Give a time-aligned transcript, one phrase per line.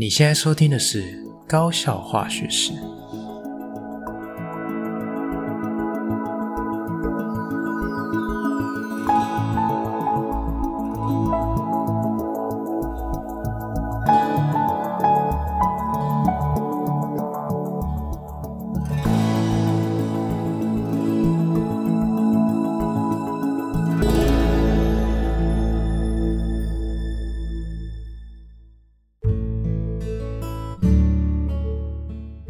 [0.00, 1.02] 你现在收听的是
[1.48, 2.70] 《高效化学史》。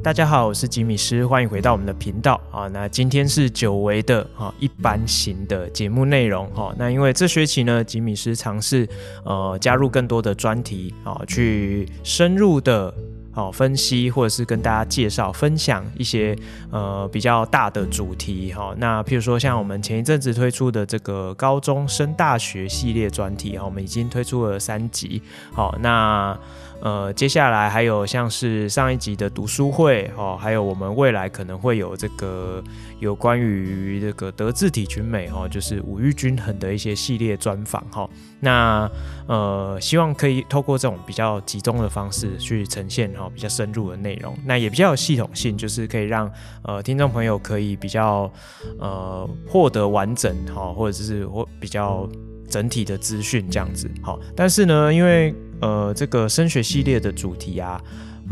[0.09, 2.67] 大家好，我是吉米师，欢迎回到我们的频道啊。
[2.69, 6.75] 那今天是久违的啊一般型的节目内容哈。
[6.79, 8.89] 那因为这学期呢，吉米师尝试
[9.23, 12.91] 呃加入更多的专题啊，去深入的
[13.39, 16.37] 哦分析或者是跟大家介绍分享一些
[16.73, 18.75] 呃比较大的主题哈。
[18.79, 25.23] 那譬如说像我们前一阵子推出的这个高中升大学系列专题哈，我们已经推出了三集。
[25.53, 26.37] 好，那。
[26.81, 32.63] 呃，接下来还有像是上一集的读书会哦，还有我们未来可能会有这个
[33.01, 38.09] 有关于这个德智体群美哦，就是五育均衡的一些系列专访哈。
[38.39, 38.89] 那
[39.27, 46.31] 呃，希望可以透过这种比较集中的方式去呈现哈，比较深入的内容，那也比较有系统性，就是可以让
[46.63, 48.31] 呃听众朋友可以比较
[48.79, 52.09] 呃获得完整哈，或者是或比较
[52.49, 54.19] 整体的资讯这样子好。
[54.35, 57.83] 但是呢，因为呃，这个升学系列的主题啊，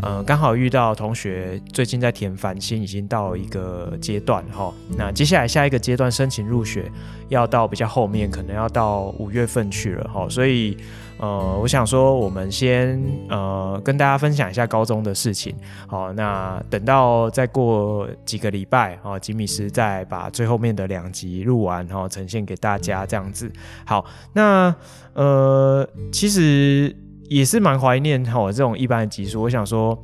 [0.01, 4.73] 呃，刚好遇到同学最近在填繁星，已经到一个阶段哈。
[4.97, 6.89] 那接下来下一个阶段申请入学，
[7.27, 10.25] 要到比较后面，可能要到五月份去了哈。
[10.29, 10.77] 所以，
[11.19, 15.55] 呃，我想说，我们先呃跟大家分享一下高中的事情。
[15.87, 23.51] 好，那等到再过几个礼拜哦，吉米斯再把最后面的两集录完，然后呈现给大家这样子。
[23.85, 24.75] 好，那
[25.13, 26.95] 呃，其实。
[27.29, 29.41] 也是蛮怀念哈，这种一般的集数。
[29.41, 30.01] 我想说，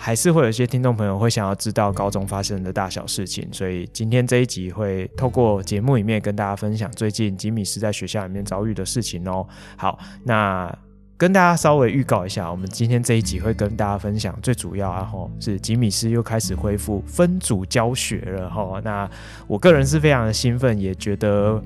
[0.00, 9.44] 还是会有一些听众朋友会想要知道高中发生的大小事情，所以今天这一集会透过节目里面跟大家分享最近吉米斯在学校里面遭遇的事情哦。
[9.76, 10.72] 好，那
[11.16, 18.80] 跟大家稍微预告一下，我们今天这一集会跟大家分享最主要啊吼，是吉米斯又开始恢复分组教学了哈。
[18.84, 19.10] 那
[19.48, 21.60] 我个人是非常的兴奋，也觉得。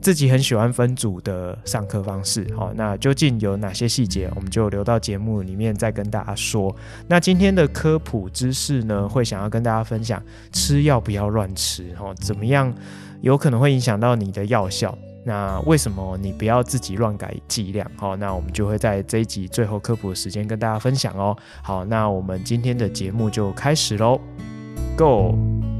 [0.00, 6.74] 自己很喜欢分组的上课方式，好，那究竟有哪些细节，我们就留到节目里面再跟大家说。
[7.08, 12.72] 那今天的科普知识呢，会想要跟大家分享吃药不要乱吃，哦，怎么样
[13.20, 14.96] 有可能会影响到你的药效？
[15.24, 17.90] 那为什么你不要自己乱改剂量？
[17.96, 21.36] 好，那我们就会在这一集最后科普的时间跟大家分享哦。
[21.62, 24.20] 好，那我们今天的节目就开始喽
[24.96, 25.75] ，Go！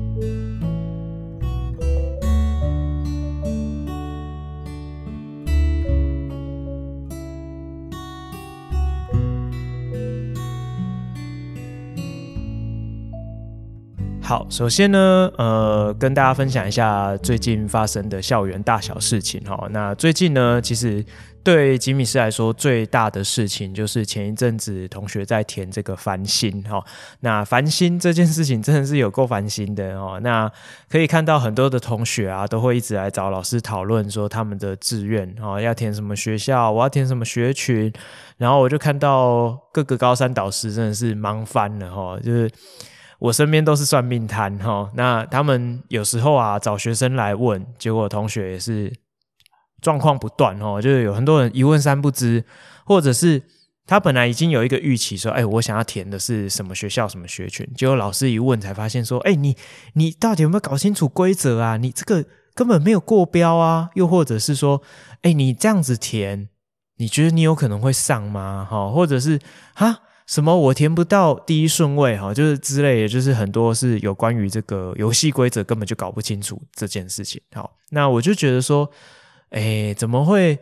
[14.26, 19.68] 好，首先呢，呃，跟大家分享一下最近发生的校园大小事情哈。
[19.70, 21.04] 那最近呢，其实
[21.44, 26.84] 对吉米斯来说最大的事情就是前一阵子同学在填这个繁星哈。
[27.20, 30.18] 那繁星这件事情真的是有够烦心的哦。
[30.20, 30.50] 那
[30.90, 37.92] 可以看到很多的同学啊，都会一直来找老师讨论说他们的志愿哦，要填什么学校，我要填什么学群。
[38.38, 42.50] 然后我就看到各个高三导师真的是忙翻了哈，就是。
[43.18, 48.92] 我身边都是算命摊哈，那他们有时候啊找学生来问，结果同学也是
[49.80, 52.44] 状况不断哦，就是有很多人一问三不知，
[52.84, 53.42] 或者是
[53.86, 59.56] 他本来已经有一个预期说，哎，我想要填的是什么学校什么学群，结果老师一问才发现说，哎，你
[59.94, 61.76] 你到底有没有搞清楚规则啊？
[61.76, 62.24] 你这个
[62.54, 63.90] 根本没有过标啊！
[63.94, 64.82] 又或者是说，
[65.22, 66.48] 哎，你这样子填，
[66.96, 68.66] 你觉得你有可能会上吗？
[68.68, 69.38] 哈，或者是
[69.74, 70.00] 哈？
[70.26, 77.40] 什么我填不到第一顺位哈，就是之类的，就是很多是有关于这个游戏规则根本就搞不清楚这件事情。
[77.54, 78.90] 好，那我就觉得说，
[79.50, 80.58] 哎，怎么会？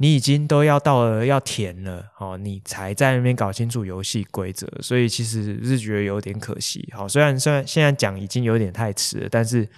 [0.00, 6.88] 你已经都要到了要填了，哦，你才在那边搞清楚游戏规则，所以其实是觉得有点可惜。
[6.92, 9.68] 好，虽然虽然现在讲已经有点太迟了，但是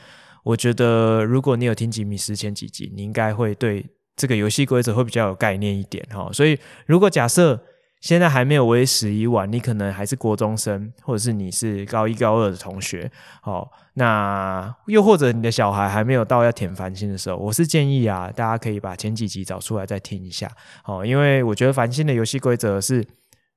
[0.42, 6.06] 我觉得如果你有听吉米十前几集，你应该会对这个游戏规则会比较有概念一点。
[6.10, 7.58] 哈，所以如果假设。
[8.00, 13.10] 现在还没有为时已晚，你可能还是国中生，或者是你是高一高二的同学，
[13.42, 20.50] 哦，那又或者你的小孩还没有到要填繁星的时候，我是建议啊，大家可以把前几集找出来再听一下，
[20.86, 23.06] 哦，因为我觉得繁星的游戏规则是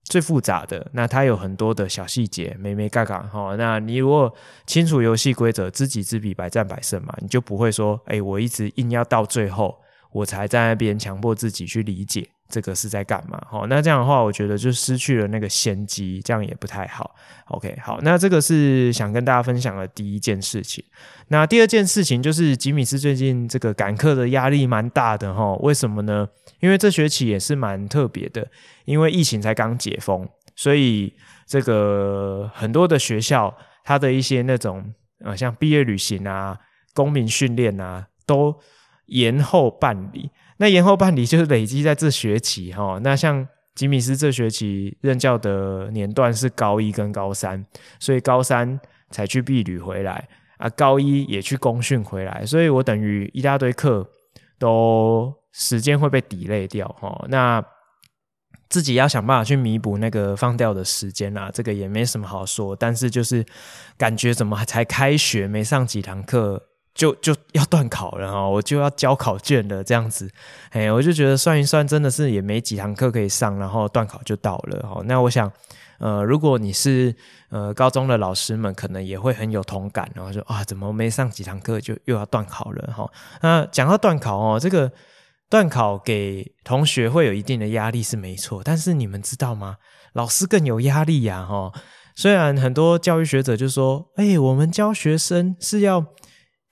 [0.04, 4.34] 最复杂的，那它有很多的小细节，没没嘎嘎，哦，那你如果
[4.66, 9.78] 清楚游戏规则，知己知彼，百战百胜嘛，你就不会说，哎，我一直硬要到最后，
[10.12, 12.28] 我才在那边强迫自己去理解。
[12.54, 13.42] 这个是在干嘛？
[13.50, 17.16] 好，那这样的话，我觉得就失去了那个先机，这样也不太好。
[17.48, 20.86] OK，好，那这个是想跟大家分享的第一件事情。
[21.30, 25.56] 那第二件事情就是吉米斯最近这个赶课的压力蛮大的哈。
[25.62, 26.28] 为什么呢？
[26.60, 28.48] 因为这学期也是蛮特别的，
[28.86, 31.12] 因为疫情才刚解封，所以
[31.48, 33.52] 这个很多的学校，
[33.84, 34.94] 它的一些那种
[35.26, 36.56] 呃，像毕业旅行啊、
[36.94, 38.56] 公民训练啊，都
[39.08, 40.30] 延后办理。
[40.58, 47.66] 那延后办理就是累积在这学期哈，那像吉米斯这学期任教的年段是高一跟高三，
[48.00, 48.80] 所以高三
[49.10, 50.28] 才去避旅回来
[50.58, 54.08] 啊，高一也去公训回来，所以我等于一大堆课
[54.60, 57.64] 都时间会被抵累掉哈，那
[58.70, 63.46] 自己要想办法去弥补那个放掉的时间啦，这个也没什么好说，但是就是
[63.98, 66.70] 感觉怎么才开学没上几堂课。
[66.96, 70.30] 就就要段考了哈，我就要交考卷了，这样子，
[70.70, 75.02] 哎，我就觉得算一算，真的是也没几堂课可以上，然后段考就到了哈。
[75.06, 75.52] 那我想，
[75.98, 77.16] 呃，如果你是
[77.50, 83.10] 呃高中的老师们，可能也会很有同感，然后说啊，怎么没上几堂课就又要段考了哈？
[83.42, 84.92] 那讲到段考哦，这个
[85.50, 89.78] 段考给同学会有一定的压力是没错，但是你们知道吗？
[90.14, 91.72] 老师更有压力呀哈。
[92.16, 96.06] 虽然很多教育学者就说，哎，我们教学生是要。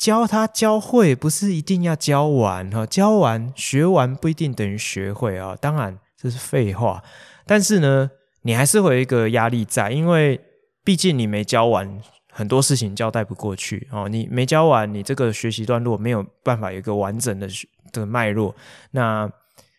[0.02, 5.56] 教他教会不是一定要教完哈，教完学完不一定等于学会啊。
[5.62, 7.04] 当然这是废话，
[7.46, 8.10] 但是呢，
[8.42, 10.42] 你还是会有一个压力在，因为
[10.84, 12.02] 毕竟你没教完，
[12.32, 14.10] 很多事情交代不过去哦。
[14.10, 17.48] 你没教完，你这个学习段落没有办法有一个完整的
[17.92, 18.56] 的脉络，
[18.90, 19.32] 那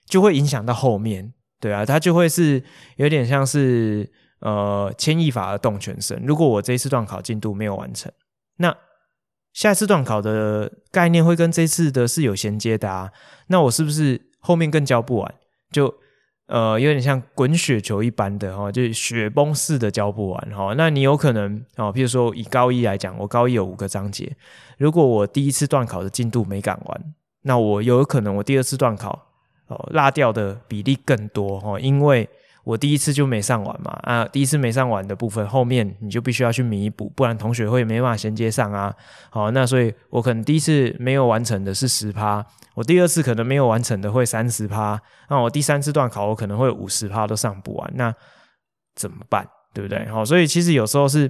[0.06, 2.62] 就会影响到后面，对啊，它就会是
[2.94, 4.08] 有点像是
[4.38, 6.22] 呃牵一发而动全身。
[6.24, 8.12] 如果我这一次段考进度没有完成，
[8.58, 8.72] 那
[9.52, 13.10] 下一次段考的概念会跟这次的是有衔接的啊，
[13.48, 15.34] 那我是不是后面更教不完？
[15.70, 15.94] 就
[16.46, 20.74] 呃有点像滚雪球一般的哈，就雪崩式的教不完哈。
[20.76, 24.34] 那你有可能哦，譬如说以高一来讲，我高一有五个章节，
[24.78, 29.26] 如果我第一次段考的进度没赶完，那我有可能我第二次段考
[29.68, 32.28] 哦落掉的比例更多哈，因为。
[32.64, 38.94] 我第一次就没上完嘛，啊，第一次没上完的部分，后面你就必须要去弥补，不然同学会没办法衔接上啊。
[39.30, 42.44] 好，那所以我可能第一次没有完成的是十趴，
[42.74, 48.14] 我第二次可能没有完成的会三十趴，那我第三次段考我可能会五十趴都上不完，那
[48.94, 49.44] 怎么办？
[49.74, 50.06] 对不对？
[50.06, 51.28] 好，所以其实有时候是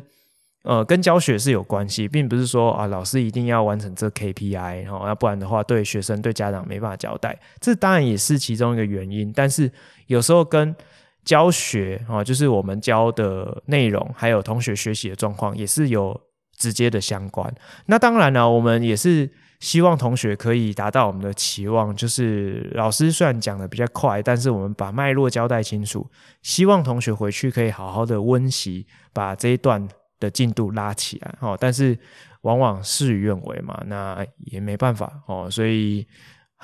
[0.64, 9.70] 呃跟教学是有关系，并不是说啊老师一定要完成这 KPI，好，要不然的话对学生对家长没办法交代，这当然也是其中一个原因，但是
[10.08, 10.74] 有时候跟
[11.24, 16.20] 教学啊，就是我们教的内容，还有同学学习的状况，也是有
[16.56, 17.54] 直接的相关。
[17.86, 19.30] 那当然了，我们也是
[19.60, 26.10] 希望同学可以达到我们的期望，就是老师虽然讲的比较快，但是我们把脉络交代清楚，
[26.42, 31.34] 希望同学回去可以好好的温习，把这一段的进度拉起来。
[31.40, 31.96] 哦，但是
[32.40, 36.06] 往往事与愿违嘛，那也没办法哦，所以。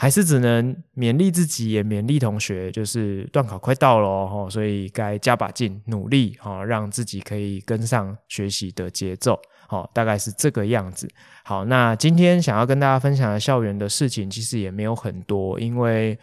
[0.00, 9.36] 还是只能勉励自己，也勉励同学，就是段考快到了哦，所以该加把劲，努力哦，让自己可以跟上学习的节奏，
[9.68, 11.08] 哦，大概是这个样子。
[11.42, 16.16] 好，那今天想要跟大家分享的校园的事情，其实也没有很多，因为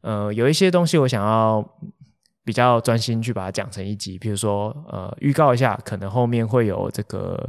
[0.00, 1.62] 呃，有一些东西我想要
[2.42, 7.46] 比较专心去把它讲成一集，比如说呃，预告一下，可能后面会有这个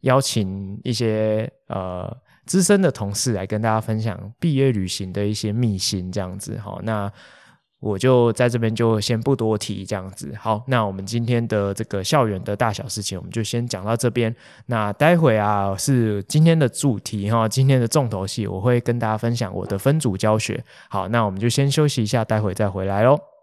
[0.00, 2.23] 邀请一些呃。
[2.46, 7.10] 资深的同事来跟大家分享毕业旅行的一些秘辛，这样子好，那
[7.80, 10.32] 我就在这边就先不多提这样子。
[10.40, 14.34] 好，那我们今天的这个校园的大小事情，我们就先讲到这边。
[14.66, 20.64] 那待会啊是今天的主题哈，今天的重头戏，我会跟大家分享我的分组教学。
[20.88, 23.33] 好，那我们就先休息一下，待会再回来喽。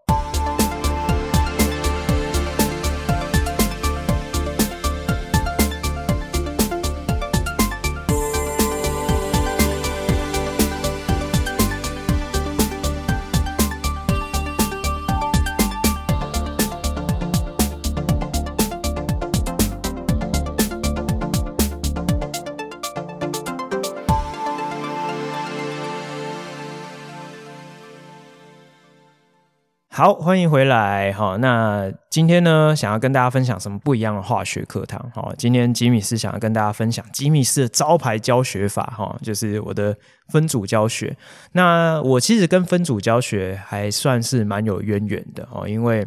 [30.02, 31.14] 好，欢迎回来。
[31.16, 35.00] 哦，那今天呢，想要跟大家分享什么不一样的化学课堂？
[35.14, 39.96] 好，今天吉米是想要跟大家分享吉米斯的招牌教学法，哈，就是我的
[40.30, 41.16] 分组教学。
[41.52, 46.04] 那我其实跟分组教学还算是蛮有渊源的哦，因为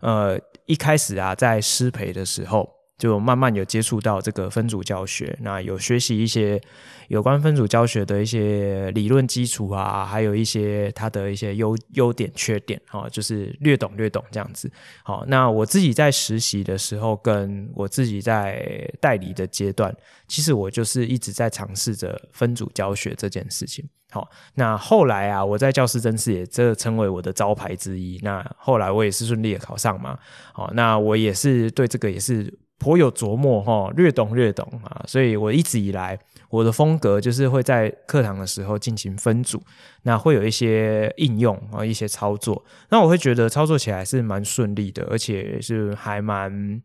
[0.00, 2.68] 呃一开始啊，在师培的时候，
[3.00, 6.60] 就慢慢有接触到这个分组教学，那有学习一些
[7.08, 14.70] 有关分组教学的一些理论基础啊，还有一些它的一些优优点、缺点，哈，就是略懂略懂这样子。
[15.02, 19.96] 好，那我自己在实习的时候，跟我自己在代理的阶段，
[20.28, 23.82] 其实我就是一直在尝试着分组教学这件事情。
[24.10, 28.20] 好，那后来啊，我在教师甄试也这成为我的招牌之一。
[28.22, 30.18] 那后来我也是顺利的考上嘛。
[30.52, 32.52] 好，那我也是对这个也是。
[32.80, 36.18] 颇有琢磨哈，略懂略懂啊，所以我一直以来
[36.48, 39.62] 我的风格就是会在课堂的时候进行分组，
[40.04, 46.80] 那会有一些应用啊，一些操作，那我会觉得操作起来是蛮顺利的，而且是还蛮，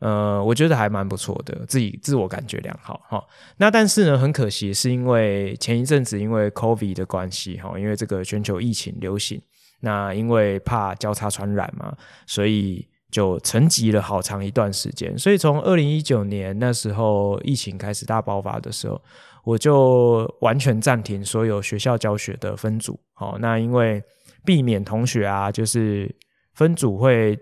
[0.00, 3.24] 呃，我觉得还蛮不错的，自己自我感觉良好哈。
[3.58, 9.40] 那但是呢，很可惜是因为前一阵子因为 COVID 的关系哈，因为这个全球疫情流行，
[9.78, 12.88] 那因为怕交叉传染嘛，所以。
[13.14, 19.00] 就沉寂了好长一段时间，所以从二零一九年那时候疫情开始大爆发的时候，
[19.44, 22.98] 我就完全暂停所有学校教学的分组。
[23.12, 24.02] 好，那因为
[24.44, 26.12] 避免同学啊，就是
[26.54, 27.38] 分组会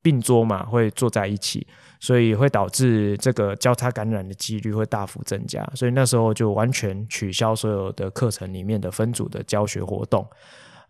[0.00, 1.66] 并桌嘛，会坐在一起，
[2.00, 10.26] 所以会导致这个交叉感染的几率会大幅增加，所以那时候就完全取消所有的课程里面的分组的教学活动。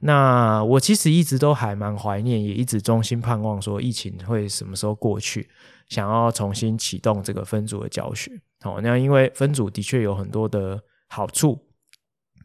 [0.01, 5.49] 那我其实一直都还蛮怀念，也一直衷心盼望说疫情会什么时候过去，
[5.89, 8.31] 想要重新启动这个分组的教学。
[8.61, 11.59] 好，那因为分组的确有很多的好处，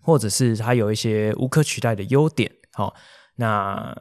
[0.01, 2.51] 或者是它有一些无可取代的优点。
[2.71, 2.93] 好。
[3.35, 3.95] 那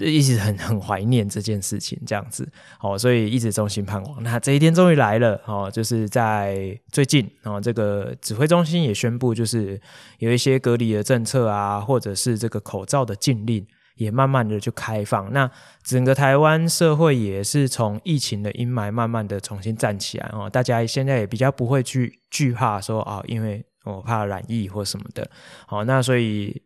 [0.00, 4.22] 一直很很怀念这件事情，这样子，好，所以一直衷心盼望。
[4.22, 9.80] 那这一天终于来了，哦，就是在最近，哦，这个指挥中心也宣布，就是
[10.18, 13.66] 有一些隔离的政策啊，或者是这个口罩的禁令，
[13.96, 15.32] 也慢慢的就开放。
[15.32, 15.50] 那
[15.82, 25.28] 整个台湾社会也是从疫情的阴霾慢慢的重新站起来，哦，大家现在也比较不会去惧怕说啊，因为我怕染疫或什么的，
[25.66, 26.62] 好，那所以。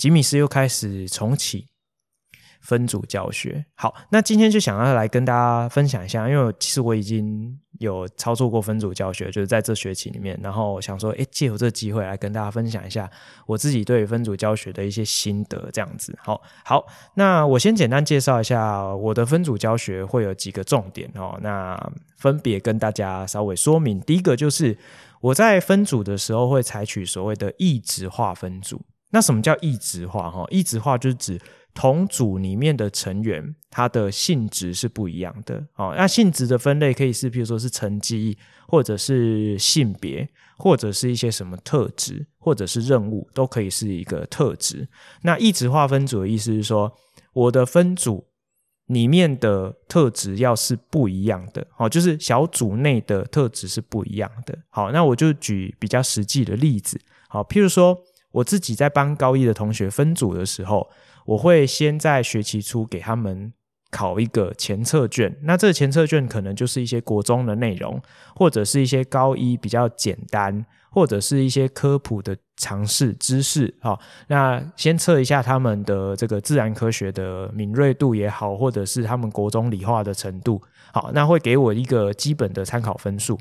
[0.00, 1.66] 吉米斯又开始重启
[2.62, 3.66] 分组教学。
[3.74, 13.10] 好，那今天就想要来跟大家分享一下，因为其实我已经有操作过分组教学，就是在这学期里面，然后想说，诶，借由这个机会来跟大家分享一下
[13.46, 16.18] 我自己对分组教学的一些心得，这样子。
[16.22, 21.78] 好，好，那我先简单介绍一下我的分组教学会有几个重点哦，那
[22.16, 24.00] 分别跟大家稍微说明。
[24.00, 24.78] 第一个就是
[25.20, 28.80] 我在分组的时候会采取所谓的异质化分组。
[29.10, 30.30] 那什么叫异质化？
[30.30, 31.40] 哈，异质化就是指
[31.74, 35.64] 同组里面的成员，他的性质是不一样的。
[35.76, 38.36] 哦，那性质的分类可以是，比如说是成绩，
[38.68, 44.88] 或者是性别，或者是一些什么特质，或者是任务，都可以是一个特质。
[45.22, 46.92] 那异质化分组的意思是说，
[47.32, 48.26] 我的分组
[48.86, 54.56] 里面的特质要是不一样的，哦，就是小组内的特质是不一样的。
[54.68, 57.00] 好，那我就举比较实际的例子。
[57.28, 58.00] 好，譬如说。
[58.32, 60.88] 我自己在帮高一的同学分组的时候，
[61.26, 63.52] 我会先在学期初给他们
[63.90, 65.36] 考一个前测卷。
[65.42, 68.00] 那这个前测卷可能就是一些国中的内容，
[68.36, 73.74] 或者是一些高一比较简单，或者是一些科普的常识知识。
[73.80, 80.62] 好，那先测一下他们的这个自然科学的敏锐度也好，或者是他们国中理化的程度。
[80.92, 83.38] 好，那会给我一个基本的参考分数。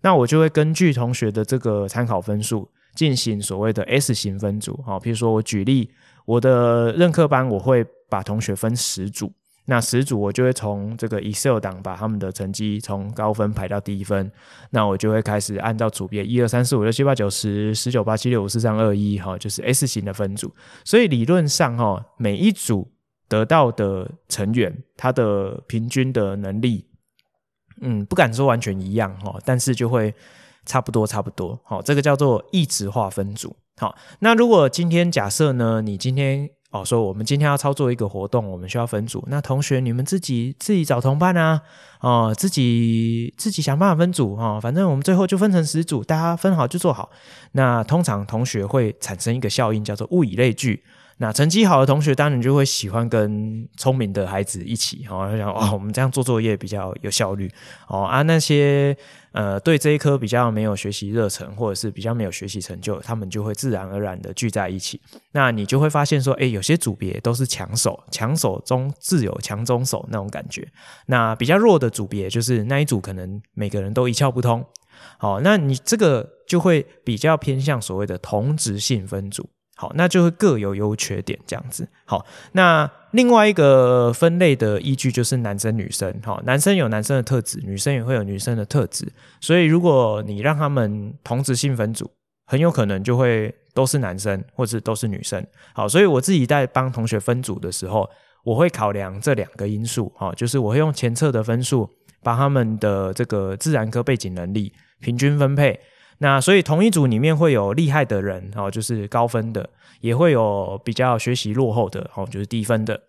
[0.00, 2.70] 那我就会根据同学的这个参考分数。
[2.94, 5.90] 进行所谓的 S 型分组，好，譬如说我举例，
[6.24, 9.32] 我的任课班我会把同学分十组，
[9.66, 14.30] 那十组我就会从这个 Excel 档把他们的成绩从高分排到低分，
[14.70, 22.92] 那我就会开始按照组别一二三四五六七八九十十九八七六五四三二一，哈，就是 S 型的分组，所以理论上哈，每一组
[23.28, 26.86] 得到的成员他的平均的能力，
[27.80, 30.14] 嗯，不敢说完全一样哈，但是就会。
[30.66, 33.54] 差不多，差不多，好，这个叫做异质化分组。
[33.76, 41.60] 好，那如果今天假设呢，你今天哦说我们今天要操作一个活动，我们需要分组，那同学你们自己自己找同伴啊，
[42.00, 47.10] 哦，自己自己想办法分组哈，反正我们最后就分成十组，大家分好就做好。
[47.52, 50.84] 那通常同学会产生一个效应，叫做物以类聚。
[51.18, 57.50] 那成绩好的同学当然就会喜欢跟聪明的孩子一起，哦，想哦，我们这样做作业比较有效率，
[57.88, 58.96] 哦啊，那些
[59.32, 65.00] 呃对这一科比较没有学习热忱，或者是比较没有学习成就，他们就会自然而然的聚在一起。
[65.32, 70.66] 那你就会发现说，诶，有些组别都是强手，强手中自有强中手那种感觉。
[71.06, 74.64] 那比较弱的组别，就是那一组可能每个人都一窍不通。
[75.18, 79.48] 好，那你这个就会比较偏向所谓的同质性分组。
[79.76, 81.88] 好，那就会各有优缺点这样子。
[82.04, 86.14] 好，那另外一个分类的依据就是男生女生。
[86.22, 89.12] 好，男生有男生的特质，女生也会有女生的特质。
[89.40, 92.08] 所以如果你让他们同质性分组，
[92.46, 95.44] 很有可能就会都是男生，或者都是女生。
[95.74, 98.08] 好，所以我自己在帮同学分组的时候，
[98.44, 100.12] 我会考量这两个因素。
[100.16, 101.90] 好，就是我会用前测的分数，
[102.22, 105.80] 把他们的这个自然科背景能力平均分配。
[106.18, 109.68] 那所以同一组里面会有厉害的人哦，就是高分的，
[110.00, 113.00] 也会有比较学习落后的哦，就是低分的。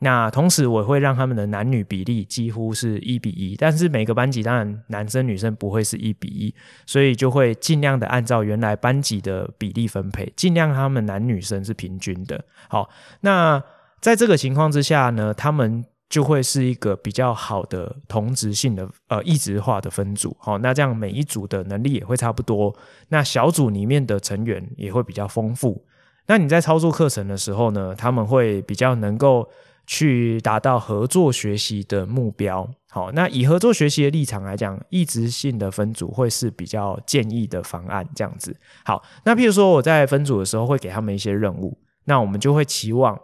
[0.00, 6.54] 那同时我会让他们的男女比例几乎是一比一，但是每个班级当然男生女生不会是一比一，
[6.84, 12.44] 所以就会尽量的按照原来班级的比例分配，尽量他们男女生是平均的。
[12.68, 12.90] 好，
[13.20, 13.62] 那
[14.00, 15.84] 在这个情况之下呢，他们。
[16.10, 22.72] 就会是一个比较好的同质性的呃异质化的分组，好，那这样每一组的能力也会差不多，
[23.08, 25.84] 那小组里面的成员也会比较丰富。
[26.26, 29.48] 那你在操作课程的时候呢，他们会比较能够
[29.86, 32.68] 去达到合作学习的目标。
[32.90, 38.56] 好，那以合作学习的立场来讲，异质性的分组会是比较建议的方案，这样子。
[38.84, 43.18] 好，那譬如说我在分组的时候会给他们一些任务，那我们就会期望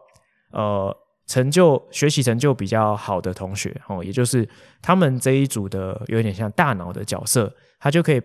[0.50, 0.96] 呃。
[1.30, 4.46] 成就学习成就比较好的同学，哦，也就是
[4.82, 8.20] 他们这一组的有点像大脑的角色，他就可以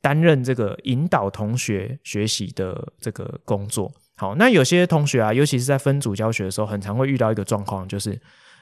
[0.00, 3.90] 担任这个引导同学学习的这个工作。
[4.16, 8.16] 好，那有些同学啊，尤其是在分组教学的时候，很常会遇到一个状况，就是，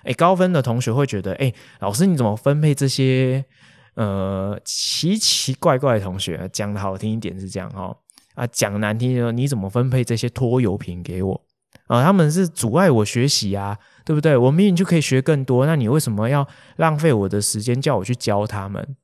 [0.04, 3.44] 诶，高分的同学会觉得，诶，老师你怎么分配这些
[3.96, 6.48] 呃奇奇怪怪的同学？
[6.50, 7.94] 讲的好听一点是这样哦，
[8.34, 11.44] 啊，讲难听的，你怎么分配这些拖油瓶给我？
[11.92, 14.34] 啊，他们是阻碍我学习啊，对不对？
[14.34, 18.96] 我明明就可以学更多，那你为什么要浪费我的时间叫我去教他们？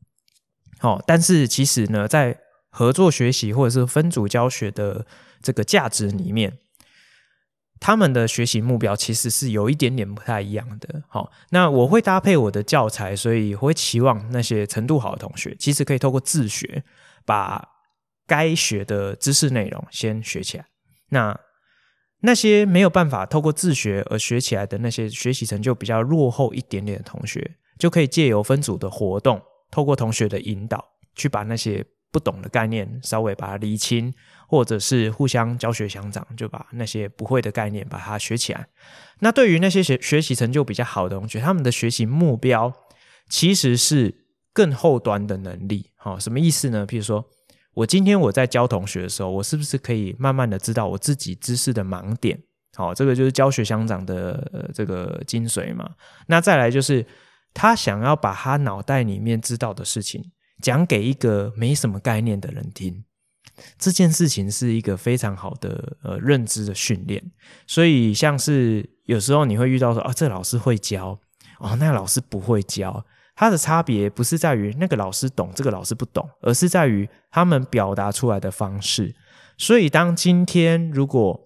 [0.78, 2.38] 好，但是其实呢，在
[2.71, 5.04] 合作学习或者是分组教学的
[5.42, 6.57] 这个价值里面，
[7.78, 11.02] 他们的学习目标其实是有一点点不太一样的。
[11.09, 16.83] 好，那我会搭配我的教材，所以我会期望那些程度好的同学，其实可以透过自学，
[17.26, 17.68] 把
[18.26, 20.64] 该学的知识内容先学起来。
[21.11, 21.38] 那
[22.20, 30.84] 那些没有办法透过自学而学起来的那些学习成就比较落后一点点的同学，就可以借由分组的活动，透过同学的引导，
[31.14, 34.12] 去把那些不懂的概念稍微把它厘清，
[34.48, 38.66] 或者是互相教学相长，就把那些不会的概念把它学起来。
[39.20, 42.72] 那对于那些学学习成就比较好的同学，他们的学习目标
[43.28, 45.90] 其实是更后端的能力。
[45.96, 46.85] 好，什么意思呢？
[46.85, 47.24] 譬如说。
[47.78, 52.36] 我今天我在教同学的时候，我是不是可以慢慢的知道我自己知识的盲点？
[52.76, 55.88] 好，这个就是教学相长的、呃、这个精髓嘛。
[56.26, 57.06] 那再来就是
[57.54, 60.20] 他想要把他脑袋里面知道的事情
[60.60, 63.04] 讲给一个没什么概念的人听，
[63.78, 67.22] 这件事情是一个非常好的呃认知的训练。
[67.68, 71.16] 所以像是有时候你会遇到说啊，这老师会教
[71.60, 73.06] 哦，那老师不会教。
[73.40, 79.14] 它的差别不是在于那个老师懂，这个老师不懂，而是在于他们表达出来的方式。
[79.57, 81.40] 所以，当今天如果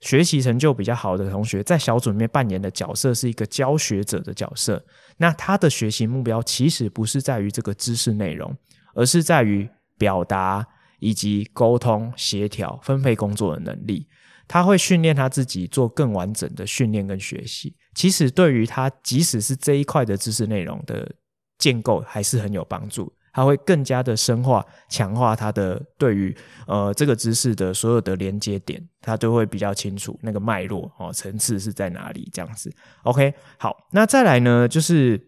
[0.00, 4.84] 学习成就比较好的同学在小组里面扮演的角色是一个教学者的角色，
[5.16, 8.54] 那他的学习目标其实不是在于这个知识内容，
[8.94, 10.66] 而是在于表达
[10.98, 14.06] 以及沟通、协调、分配工作的能力。
[14.46, 17.74] 他会训练他自己做更完整的训练跟学习。
[17.94, 21.10] 其实，对于他，即使是这一块的知识内容的。
[21.58, 26.34] 建构还是很有帮助，它会更加的深化、强化它的对于
[26.66, 32.72] 呃这个知识的所有的连接点，它都会比较清楚那个脉络哦，层次是在哪里这样子。
[33.02, 35.20] OK，好，那再来呢，就是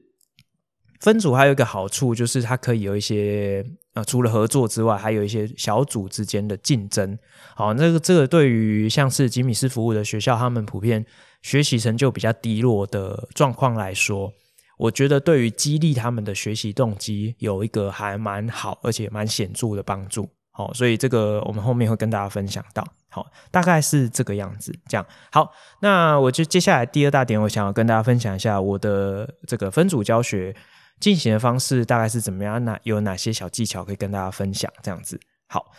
[1.00, 3.64] 分组还有一个好处，就是它可以有一些
[3.94, 7.18] 呃除了合作之外，还有一些小组之间的竞争。
[7.56, 11.04] 好，那个这个对于像是吉米斯服务的学校，他们普遍
[11.42, 14.32] 学习成就比较低落的状况来说。
[14.80, 20.26] 我觉得对于激励他们的学习动机有一个还蛮好，而且蛮显著的帮助。
[20.52, 22.82] 好，所以这个我们后面会跟大家分享到。
[23.10, 24.74] 好，大概是这个样子。
[24.88, 30.56] 这样好，那我就接下来第二大点，我想要跟大家分享一下我的这个分组教学
[30.98, 34.72] 进行的方式大概是怎么样，哪有哪些小技巧可以跟大家分享？
[34.82, 35.72] 这样子好。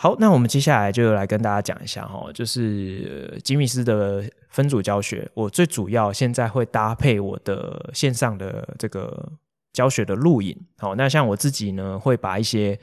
[0.00, 5.28] 好，那我们接下来就来跟大家讲一下哈，就是吉米斯的分组教学。
[5.34, 9.32] 我最主要现在会搭配我的线上的这个
[9.72, 10.56] 教学的录影。
[10.78, 12.78] 好，那像我自己呢，会把一些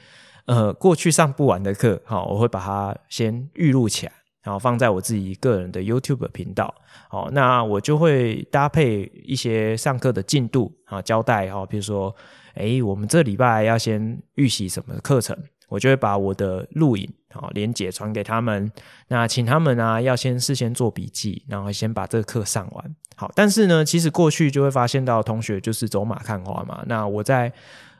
[0.47, 4.11] 呃过去上不完的课，好，我会把它先预录起来，
[4.43, 6.75] 然后放在我自己个人的 YouTube 频道。
[7.07, 12.13] 好，那我就会搭配一些上课的进度啊，交代哈，比如说，
[12.55, 15.37] 诶，我们这礼拜要先预习什么课程。
[15.67, 18.71] 我就会把我的录影好，连接传给他们，
[19.07, 22.95] 那请他们啊要先事先做笔记，然后先把这个课上完。
[23.15, 26.83] 好，但是呢，其实过去就会发现到同学就是走马看花嘛。
[26.85, 27.51] 那我在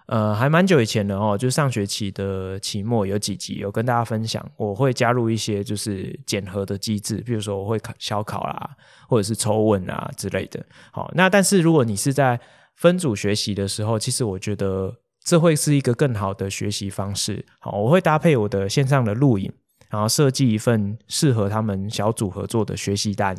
[0.06, 8.70] 呃还蛮久以前的哦，就上学期的期末有几集有跟大家分享，我会加入一些就是检核的机制，比如说我会考小考啦，
[9.10, 10.66] 或者是抽问啊之类的。
[10.92, 12.40] 好，那但是如果你是在
[12.76, 14.96] 分组学习的时候，其实我觉得。
[15.26, 17.46] 这会是一个更好的学习方式。
[17.60, 19.52] 好，我会搭配我的线上的录影，
[19.90, 23.36] 然后设计一份适合他们小组合作的学习单。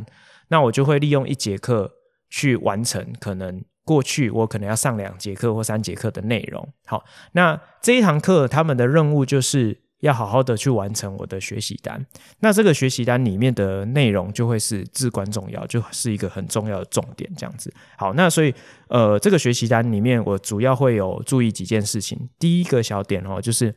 [0.48, 1.90] 那我就会利用一节课
[2.28, 6.68] 去完成，可能过去我可能要上两节课或三节课的内容。
[6.84, 9.85] 好，那这一堂课他们的任务就是。
[10.00, 12.04] 要好好的去完成我的学习单，
[12.40, 17.72] 那这个学习单里面的内容就会是至关重要，就是一个很重要的重点，这样子。
[17.96, 18.54] 好，那所以
[18.88, 22.28] 呃，这个学习单里面我主要会有注意几件事情。
[22.38, 23.74] 第一个小点哦，就是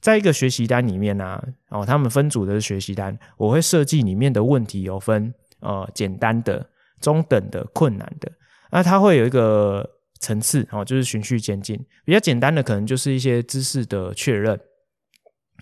[0.00, 6.64] 在一个学习单里面呢、哦，他们分组的学习单，我会设计里面的问题有分呃简单的、
[7.00, 8.30] 中等的、困难的，
[8.70, 9.84] 那它会有一个
[10.20, 11.76] 层次哦，就是循序渐进。
[12.04, 14.58] 比较简单的可能就是一些知识的确认。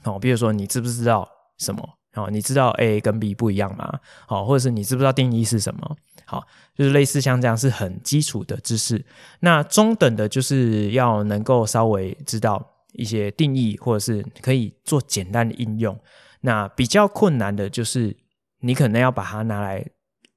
[0.05, 1.87] 哦，比如说你知不知道什么？
[2.15, 3.99] 哦，你知道 A 跟 B 不一样吗？
[4.29, 5.97] 好，或者是你知不知道定义是什么？
[6.25, 9.05] 好，就是类似像这样是很基础的知识。
[9.41, 15.99] 那中等的，就是要能够稍微知道一些定义，或者是可以做简单的应用。
[16.43, 18.17] 那比较困难的，就是
[18.61, 19.85] 你可能要把它拿来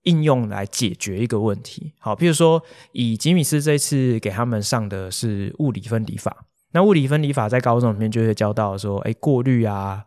[0.03, 1.93] 应用来解决一个问题。
[1.99, 6.45] 好，比如说以吉米斯这次给他们上的是物理分离法。
[6.77, 10.05] 那物理分离法在高中里面就会教到说，哎，过滤啊，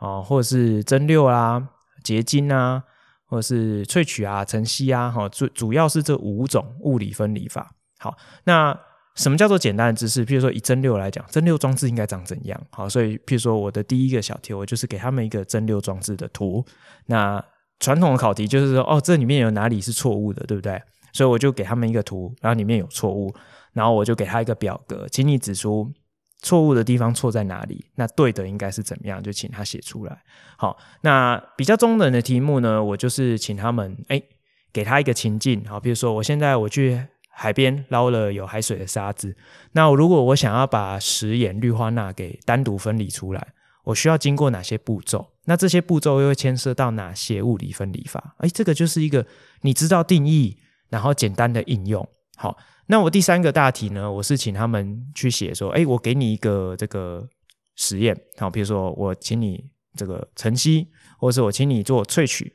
[0.00, 1.66] 哦，或者是蒸馏啊、
[2.04, 2.82] 结晶啊，
[3.24, 7.72] 或者是萃取啊、晨析啊，哈，主主要是这五种物理分离法。
[7.98, 8.78] 好，那
[9.14, 10.26] 什么叫做简单的知识？
[10.26, 12.60] 譬如说以蒸馏来讲，蒸馏装置应该长怎样？
[12.68, 16.62] 好，所以譬如说我的第一个小题，我就是给他们一个蒸馏装置的图。
[17.06, 17.42] 那
[17.78, 20.78] 传统的考题就是说，哦，这里面有哪里是错误的，对不对？
[21.14, 23.34] 所以我就给他们一个图，然后里面有错误，
[23.72, 25.90] 然后我就给他一个表格，请你指出。
[26.42, 27.84] 错误的地方错在哪里？
[27.96, 29.22] 那对的应该是怎么样？
[29.22, 30.22] 就请他写出来。
[30.56, 34.22] 好，那比较中等的题目呢，我就是请他们诶，
[34.72, 35.62] 给他一个情境。
[35.66, 39.36] 好，比如说我现在我去海边捞了有海水的沙子，
[39.72, 43.48] 那如果我想要把食盐氯化钠给单独分离出来，
[43.84, 45.32] 我需要经过哪些步骤？
[45.44, 48.34] 那这些步骤又会牵涉到哪些物理分离法？
[48.38, 49.26] 诶，这个就是一个
[49.60, 50.56] 你知道定义，
[50.88, 52.08] 然后简单的应用。
[52.36, 52.56] 好。
[52.90, 57.24] 那我第三个大题呢，我是请他们去写说，哎，我给你一个这个
[57.76, 62.52] 实验，好，比如说我请你这个晨析，或者是我请你做萃取，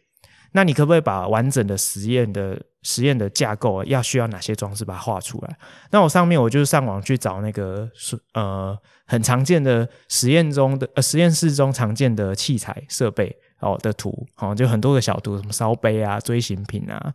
[0.51, 5.57] 那你可不可以把完整的实验的实验的架构要需要哪些装置把它画出来？
[5.91, 7.89] 那我上面我就是上网去找那个
[8.33, 13.33] 呃很常见的实验中的呃实验室中常见的器材设备。
[13.61, 17.13] 哦的图，好，就很多个小图，什么烧杯啊、锥形品啊，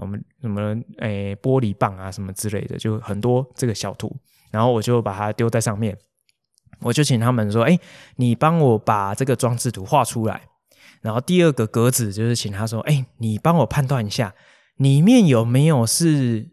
[0.00, 4.14] 我们什么诶玻璃棒啊什么之类的，就很多这个小图，
[4.50, 5.96] 然后我就把它丢在上面，
[6.80, 7.78] 我就请他们说，哎，
[8.16, 10.48] 你帮我把这个装置图画出来，
[11.00, 14.34] 然后第二个格子就是请他说，哎，你帮我判断一下
[14.76, 16.50] 里面有没有是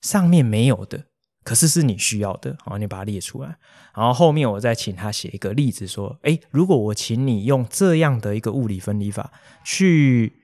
[0.00, 1.06] 上面没有的。
[1.44, 3.54] 可是是你需要的，好，你把它列出来，
[3.94, 9.30] 然后后面我再请他写一个例子，说，诶，如果我请你用这样的一个物理分离法
[9.62, 10.40] 去，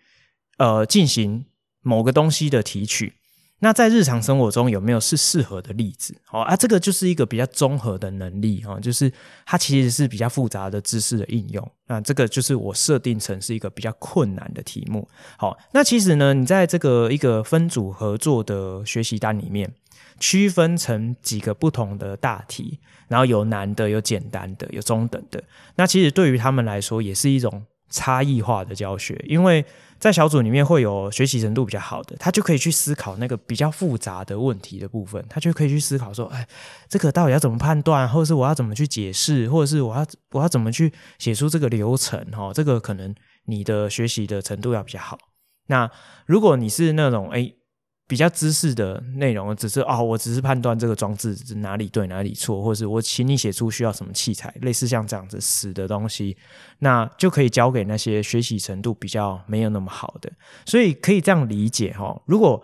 [0.59, 1.47] 呃，进行
[1.83, 3.15] 某个东西的提取，
[3.61, 6.15] 那在日常生活中有没有是适合的例子？
[6.25, 9.13] 好啊，这个就是一个比较综合的能力哈，就是
[9.45, 15.09] 它其实是比较复杂的知识的应用，那这个就是我设定成是一个比较困难的题目。
[15.37, 19.73] 好，那其实呢，你在这个一个分组合作的学习单里面。
[20.23, 25.43] 区分成几个不同的大题，然后有难的、有简单的、有中等的。
[25.77, 29.65] 那其实对于他们来说，也是一种差异化的教学，因为
[30.01, 36.49] 在小组里面会有学习程度比较好的，他就可以去思考那个比较复杂的问题的部分，他就可以去思考说，哎，
[36.89, 45.19] 这个到底要怎么判断，或者是我要怎么去解释，或者是我要我要怎么去写出这个流程，哈，这个可能你的学习的程度要比较好。
[45.67, 45.91] 那
[46.27, 47.53] 如果你是那种，哎。
[48.11, 56.37] 比较知识的内容，只是哦，我只是判断这个装置是哪里对哪里错，或者是我请你写出需要什么器材，类似像这样子死的东西，
[56.81, 60.29] 那就可以交给那些学习程度比较没有那么好的。
[60.67, 62.61] 所以可以这样理解哈，如果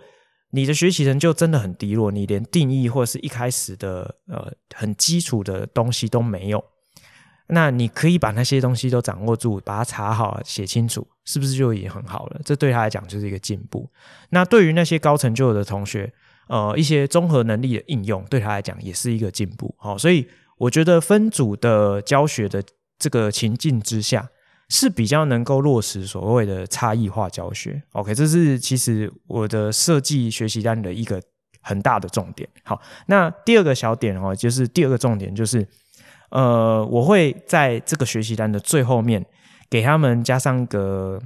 [0.51, 6.65] 你的学习成就真的很低落，你连定义或是一开始的呃很基础的东西都没有。
[7.49, 12.41] 那你可以把那些东西都掌握住，把它查好、写清楚，是不是就已经很好了？
[12.45, 13.89] 这对他来讲就是一个进步。
[14.31, 16.13] 那对于那些高成就的同学，
[16.49, 19.75] 呃，一些综合能力的应用，对他来讲也是一个进步。
[19.79, 20.27] 好，所以
[20.59, 22.63] 我觉得分组的教学的
[22.99, 24.29] 这个情境之下，
[24.69, 27.83] 是比较能够落实所谓的差异化教学。
[27.93, 31.23] OK，这是其实我的设计学习单的一个
[31.61, 32.49] 很大的重点。
[32.65, 35.67] 好，那第二个小点哦，就是第二个重点就是，
[36.37, 39.25] 呃，我会在这个学习单的最后面
[39.70, 41.18] 给他们加上个，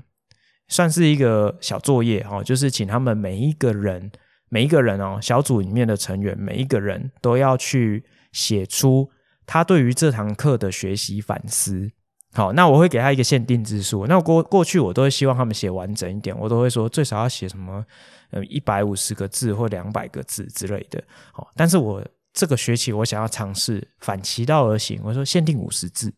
[0.68, 4.12] 算是一个小作业哦，就是请他们每一个人，
[4.50, 9.10] 每一个人哦，小组里面的成员，每一个人都要去写出
[9.44, 11.90] 他对于这堂课的学习反思。
[12.32, 14.06] 好，那我会给他一个限定字数。
[14.06, 17.84] 那过过去我都会希望他们写完整一点，我都会说最少要写什么，
[18.30, 21.02] 呃，一百五十个字或两百个字之类的。
[21.32, 22.00] 好，但是我
[22.32, 26.14] 这个学期我想要尝试反其道而行，我说限定五十字，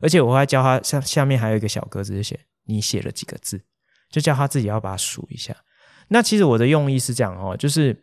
[0.00, 3.60] 而且我还教他下下面还有一个小格子写你写了几个字，
[4.10, 5.56] 就叫他自己要把它数一下。
[6.08, 7.96] 那其实我的用意是这样哦，就是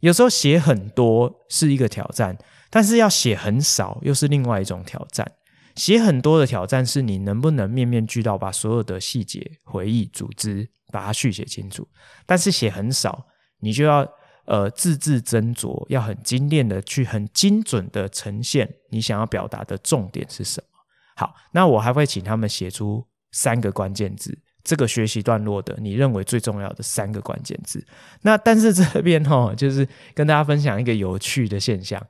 [0.00, 2.36] 有时候写很多是一个挑战，
[2.70, 5.30] 但是要写很少又是另外一种挑战。
[5.74, 11.86] 写很多的挑战是你能不能面面俱到，把所有的细节、回忆、组织，把它续写清楚。
[12.24, 13.26] 但是写很少，
[13.60, 14.06] 你就要
[14.46, 20.78] 呃字字斟酌，要很精炼的去很精准的呈现你想要表达的重点是什么。
[21.16, 27.84] 好，那我还会请他们写出三个关键字，这个学习段落的你认为最重要的三个关键字。
[28.22, 32.04] 那但是这边齁，就是跟大家分享一个有趣的现象。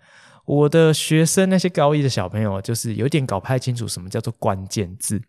[0.44, 5.20] 我的学生那些高一的小朋友，就是有点搞不太清楚什么叫做关键字。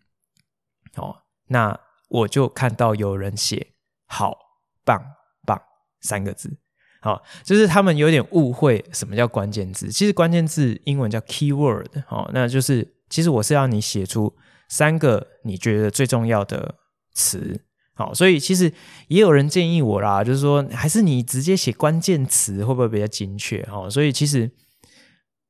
[0.96, 3.74] 哦，那我就看到有人写
[4.06, 4.36] “好
[4.84, 5.00] 棒
[5.44, 5.60] 棒”
[6.02, 6.58] 三个字，
[7.00, 9.88] 好，就是他们有点误会什么叫关键字。
[9.88, 14.34] 其实关键字英文叫 keyword，哦，那就是其实我是要你写出
[14.68, 16.74] 三个你觉得最重要的
[17.12, 17.60] 词。
[17.94, 18.72] 好，所以其实
[19.08, 23.60] 也有人建议我啦，就是说还是你直接写关键词会不会比较精确？
[23.70, 24.50] 哦，所以其实。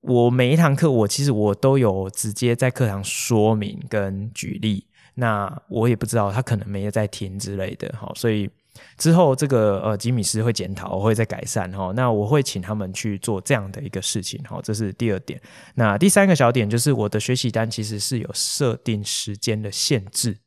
[0.01, 4.87] 我每一堂课，我其实我都有直接在课堂说明跟举例。
[5.17, 8.49] 那我也不知道他可能没有在听之类的，好，所以
[8.97, 11.93] 之后这个呃吉米斯会检讨，我会再改善哈。
[11.95, 15.41] 那我会请他们去做这样的一个事情，好，这是第二点。
[15.75, 20.39] 那第三个小点就是我的学习单其实是有设定时间的限制。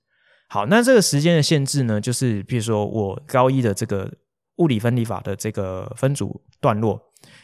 [0.47, 4.11] 好，那这个时间的限制呢，就是比如说我高一的这个
[4.57, 7.01] 物理分离法的这个分组段落。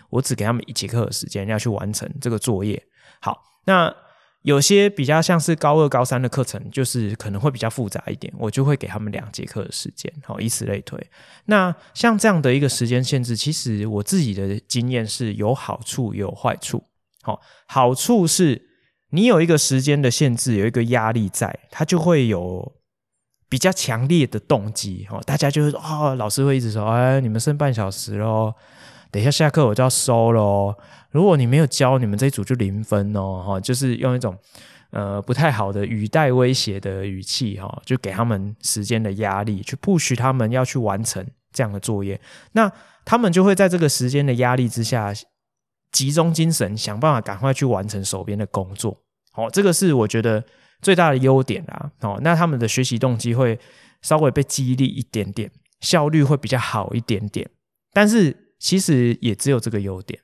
[0.10, 2.82] 我只给他们一节课的时间，要去完成这个作业。
[3.21, 3.93] 好，那
[4.43, 10.12] 有些比较像是高二、高三的课程，就是可能会比较复杂一点，我就会给他们两节课的时间。
[10.23, 10.97] 好，以此类推。
[11.45, 16.82] 那像这样的一个时间限制，其实我自己的经验是有好处也有坏处。
[17.23, 18.69] 好，好处是
[19.10, 22.73] 你有一个时间的限制，有一个压力在，它就会有
[23.50, 25.06] 比较强烈的动机。
[25.10, 28.54] 哦，大家就会说，哦，老师会一直说，哎，你们剩半小时喽。
[29.10, 30.78] 等一下下课我就要收了。
[31.12, 33.43] 如果你没有教，你们这一组就零分哦。
[33.46, 34.38] 哈，就是用一种
[34.91, 42.20] 呃不太好的语带威胁的语气哈，就给他们时间的压力，去不许他们要去完成这样的作业。
[42.52, 42.72] 那
[43.06, 45.13] 他们就会在这个时间的压力之下，
[45.91, 49.02] 集中精神，想办法赶快去完成手边的工作。
[49.32, 50.43] 好，这个是我觉得
[50.82, 51.91] 最大的优点啦。
[52.02, 53.60] 哦，那他们的学习动机会
[54.02, 57.50] 稍微被激励一点点，效率会比较好一点点，
[57.93, 58.43] 但是。
[58.60, 60.20] 其实也只有这个优点，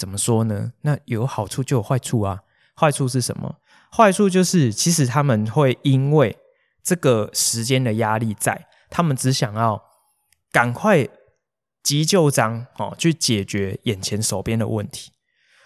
[0.00, 0.72] 怎么说呢？
[0.80, 2.40] 那有好处就有坏处啊。
[2.74, 3.56] 坏处是什么？
[3.94, 6.38] 坏处就是其实他们会因为
[6.82, 9.82] 这个时间的压力在，他们只想要
[10.50, 11.06] 赶快
[11.82, 15.12] 急就章哦，去解决眼前手边的问题。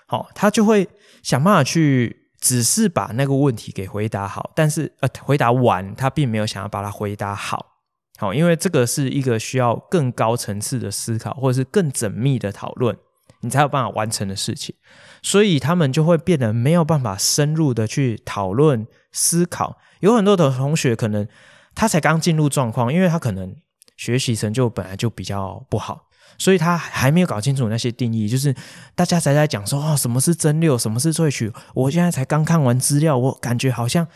[0.08, 0.88] 好，他就会
[1.22, 7.76] 想办法去，只是把那个问题给回答好，但是呃，回答完，他并没有想要把它回答好。
[8.18, 12.96] 好，因为这个是一个需要更高层次的思考，或者是更缜密的讨论，
[13.44, 14.74] 你才有办法完成的事情，
[15.22, 19.78] 所以他们就会变得没有办法深入的去讨论思考。
[20.00, 21.28] 有很多的同学可能
[21.74, 23.54] 他才刚进入状况，因为他可能
[23.96, 28.28] 学习成就本来就比较不好，所以他还没有搞清楚那些定义。
[28.28, 28.54] 就是
[28.94, 34.06] 大家才在讲说哦，什么是蒸馏，什么是萃取，我现在才刚看完资料，我感觉好像。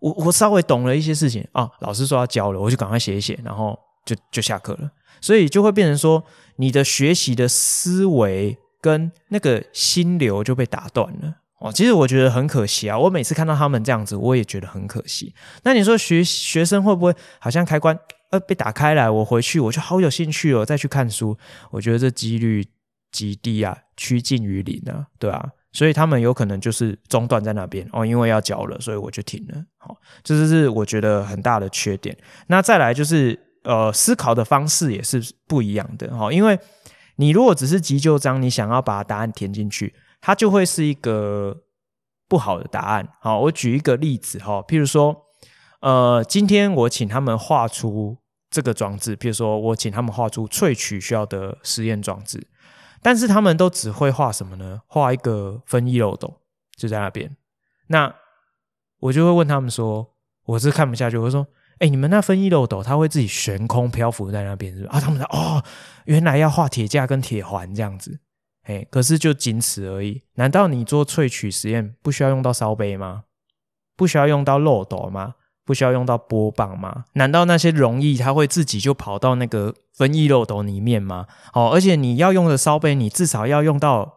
[0.00, 4.88] 我我稍微懂了一些事情啊，老师说要教了，我就赶快写一写，然后就就下课了。
[5.20, 6.22] 所以就会变成说，
[6.58, 11.72] 你的学习的思维跟那个心流就被打断了哦。
[11.72, 15.34] 其实我觉得很可惜啊，我每次看到他们这样子，我也觉得很可惜。
[15.62, 17.98] 那你说学学生会不会好像开关
[18.30, 21.36] 呃被打开来，我回去我就好有兴趣哦，再去看书？
[21.70, 22.66] 我觉得这几率
[23.10, 25.50] 极低啊，趋近于零啊，对啊。
[25.70, 29.62] 所以他们有可能就是中断在那边哦，因为要交了，所以我就停了。
[29.76, 32.16] 好，这就是我觉得很大的缺点。
[32.46, 36.32] 那再来就是呃，思考的方式也是不一样的哈。
[36.32, 36.58] 因为
[37.20, 41.64] 你如果只是急就章，你想要把答案填进去，它就会是一个
[42.28, 43.08] 不好的答案。
[43.20, 45.26] 好，我举一个例子哈，譬如说
[45.80, 52.46] 呃，今天我请他们画出这个装置，譬如说我请他们画出萃取需要的实验装置，
[53.02, 54.80] 但是他们都只会画什么呢？
[54.86, 56.40] 画一个分液漏斗，
[56.76, 57.36] 就在那边。
[57.88, 58.14] 那
[59.00, 61.46] 我就会问他们说，我是看不下去，我说，
[61.80, 64.90] 哎、你们那分液漏斗，它会自己悬空漂浮在那边，是吧？
[64.94, 65.62] 啊，他们说，哦，
[66.04, 68.20] 原来要画铁架跟铁环这样子，
[68.64, 70.22] 哎，可是就仅此而已。
[70.34, 73.24] 难道你做萃取实验不需要用到烧杯吗？
[73.96, 75.34] 不需要用到漏斗吗？
[75.64, 77.04] 不需要用到波棒吗？
[77.12, 81.26] 难道那些溶液它会自己就跑到那个分液漏斗里面吗？
[81.52, 84.14] 哦，而且你要用的烧杯，你至少要用到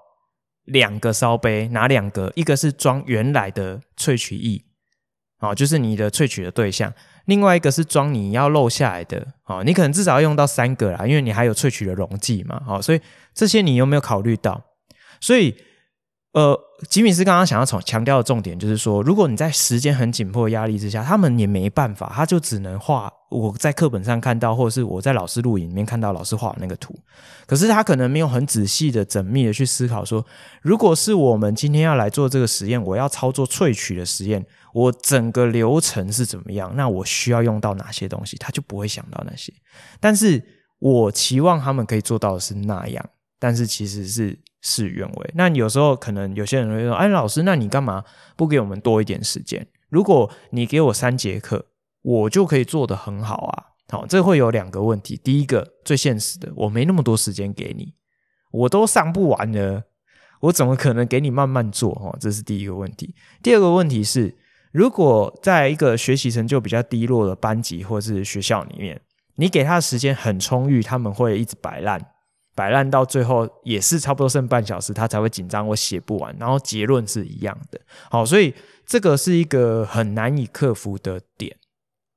[0.64, 2.32] 两个烧杯，哪两个？
[2.36, 4.64] 一个是装原来的萃取液，
[5.40, 6.92] 哦，就是你的萃取的对象；
[7.26, 13.02] 另外一个是装你要漏下来的，哦，你可能至少要用到三个啦，因为你还有萃取的溶剂嘛，哦，所以
[13.34, 14.62] 这些你有没有考虑到？
[15.20, 15.56] 所以。
[16.34, 16.58] 呃，
[16.88, 26.98] 吉米斯刚刚想要从强调的重点就是说，如果你在时间很紧迫的压力之下，他们也没办法，他就只能画我在课本上看到，或者是我在老师录影里面看到老师画的那个图。
[27.46, 30.26] 可是他可能没有很仔细的、缜密的去思考说，
[30.62, 36.72] 如果是我们今天要来做这个实验，我要操作萃取的实验，我整个流程是怎么样？
[36.76, 38.38] 那我需要用到哪些东西？
[38.38, 39.54] 他就不会想到那些。
[40.00, 40.44] 但是
[40.80, 44.40] 我期望他们可以做到的是那样，但是其实是。
[44.64, 45.32] 事与愿违。
[45.34, 48.04] 那有时候可能有些人会说：“哎，老师，那你干嘛
[48.38, 49.68] 不给我们多一点时间？
[49.90, 51.66] 如果你给我三节课，
[52.04, 55.20] 我就可以做得很好啊。”好，这会有两个问题。
[55.24, 57.96] 第一个最现实的，我没那么多时间给你，
[58.52, 59.82] 我都上不完了，
[60.42, 61.94] 我怎么可能给你慢慢做？
[61.94, 63.16] 哦，这是第一个问题。
[63.42, 64.38] 第二个问题是，
[64.72, 69.00] 如果在一个学习成就比较低落的班级或是学校里面，
[69.36, 72.00] 你给他的时间很充裕，他们会一直摆烂。
[72.54, 77.80] 摆烂到最后也是差不多剩半小时，他才会紧张，我写不完，然后结论是一样的。
[78.10, 78.54] 好，所以
[78.86, 81.56] 这个是一个很难以克服的点。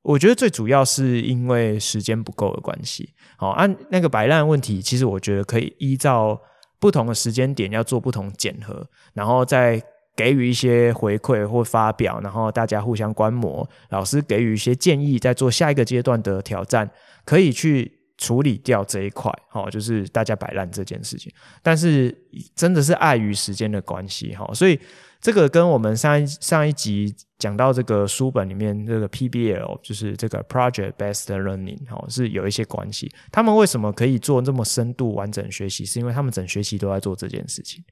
[0.03, 3.15] 我觉得最主要是因为时间不够的关系。
[3.39, 6.39] 好，按那个摆烂问题，其实我觉得可以依照
[6.81, 9.81] 不同的时间点要做不同检核，然后再
[10.17, 16.91] 给予一些回馈或发表，然后大家互相观摩，老师给予一些建议，在做下一个阶段的挑战，
[17.25, 18.01] 可以去。
[18.17, 21.33] 处理掉这一块，哈，就是大家摆烂这件事情。
[21.65, 22.17] 但是
[22.55, 24.79] 真的是碍于时间的关系，哈，所以
[25.21, 33.13] 这个跟我们上一上一集讲到这个书本里面这个 PBL，就是这个 Project Based Learning，哈，是有一些关系。
[33.33, 35.85] 他们为什么可以做这么深度完整学习？
[35.85, 37.83] 是因为他们整学期都在做这件事情，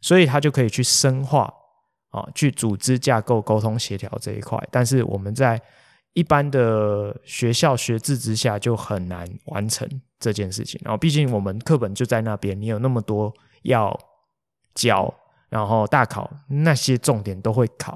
[0.00, 1.52] 所以他就可以去深化
[2.14, 4.56] 啊，去组织架构、沟通协调这一块。
[4.70, 5.60] 但是我们在
[6.12, 9.88] 一般的学校学制之下就很难完成
[10.20, 13.98] 这件事情，然后毕竟我们课本就在那边，你有那么多要
[14.76, 15.12] 教，
[15.48, 17.92] 然后大考那些重点都会考，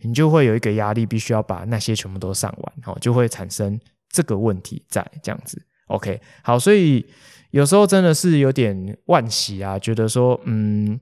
[0.00, 3.80] 你就会有一个压力，必须要把那些全部都上完，然后就会产生
[4.10, 5.64] 这个问题在这样子。
[5.86, 7.06] OK，好，所以
[7.52, 11.00] 有时候真的是有点惋惜啊，觉得说，嗯。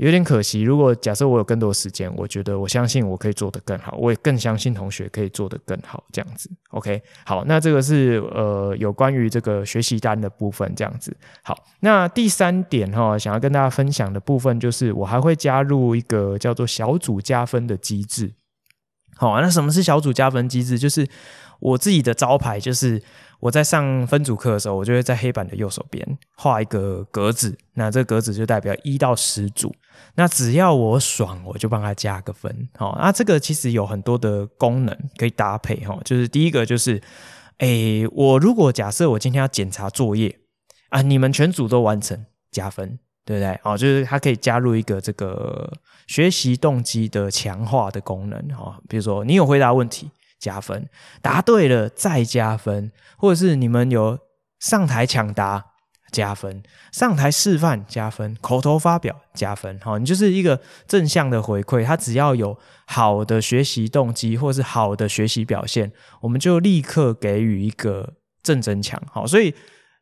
[0.00, 6.50] 有点可惜，如果假设我有更多时间，我觉得我相信我可以做得更好，我也更相信同学可以做得更好，这样子。
[6.70, 11.14] OK，好，那这个是呃有关于这个学习单的部分，这样子。
[11.42, 18.32] 好，那第三点哈，想要跟大家分享的部分就是，我还会加入一个叫做小组加分的机制。
[19.16, 20.78] 好，那什么是小组加分机制？
[20.78, 21.06] 就是
[21.58, 23.02] 我自己的招牌就是。
[23.40, 29.74] 我在上分组课的时候，我就会在黑板的右手边画一个格子，那这个格子就代表一到十组。
[30.14, 32.68] 那只要我爽，我就帮他加个分。
[32.76, 35.98] 好，那这个其实有很多的功能可以搭配哈。
[36.04, 37.00] 就是第一个就是，
[37.58, 40.38] 诶，我如果假设我今天要检查作业
[40.90, 43.58] 啊，你们全组都完成，加分，对不对？
[43.64, 45.72] 哦，就是它可以加入一个这个
[46.06, 48.78] 学习动机的强化的功能哈。
[48.88, 50.10] 比如说，你有回答问题。
[50.40, 50.88] 加分，
[51.22, 54.18] 答对了再加分，或者是你们有
[54.58, 55.66] 上台抢答
[56.10, 61.84] 加分，上台示范加分，口头发表加分，好，你就是一个正向的回馈。
[61.84, 69.00] 他只要有好的学习动机或是好的学习表现，我们就立刻给予一个正增强。
[69.12, 69.54] 好，所以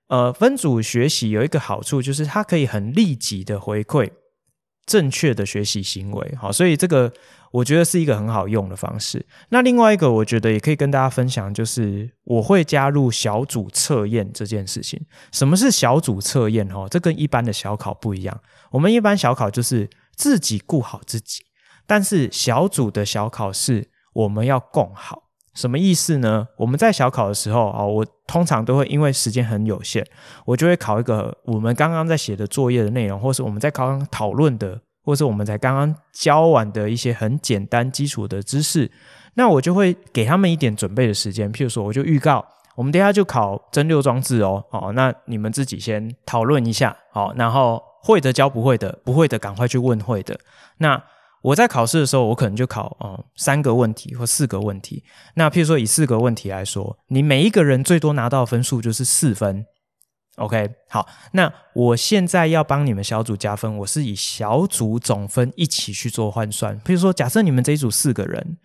[0.06, 4.10] 呃，分组学习有一个好处，就是它可以很立即的回馈
[4.88, 6.34] 正确的学习行为。
[6.40, 7.12] 好，所以这个。
[7.50, 9.24] 我觉得是一个很好用的方式。
[9.48, 15.00] 那另外一个，我觉得也可以跟大家分享，就是我会加入小组测验这件事情。
[15.32, 16.68] 什么是小组测验？
[16.68, 18.40] 哈，这跟一般的小考不一样。
[18.70, 21.42] 我们一般小考就是自己顾好自己，
[21.86, 25.27] 但是小组的小考是我们要共好。
[25.58, 26.46] 什么意思呢？
[26.56, 30.06] 我们在小考的时候啊，我通常都会因为时间很有限，
[30.44, 34.80] 我就会考一个我们刚刚在写的作业的内容，或是我们在刚刚讨论的。
[35.04, 38.90] 或是我们才刚刚教完的一些很简单基础的知识，
[39.36, 42.44] 那我就会给他们一点准备的时间，譬如说，我就预告
[42.76, 50.38] 我们等下就考蒸馏装置哦，哦，那你们自己先讨论一下，好，然后会的教不会的，不会的赶快去问会的。
[50.76, 51.02] 那
[51.42, 55.04] 我在考试的时候，我可能就考哦三个问题或四个问题。
[55.34, 59.64] 那譬如说以四个问题来说，你每一个人最多拿到分数就是四分。
[60.36, 66.80] OK，好，那我现在要帮你们小组加分，我是以小组总分一起去做换算。
[66.82, 68.56] 譬如说，假设你们这一组四个人，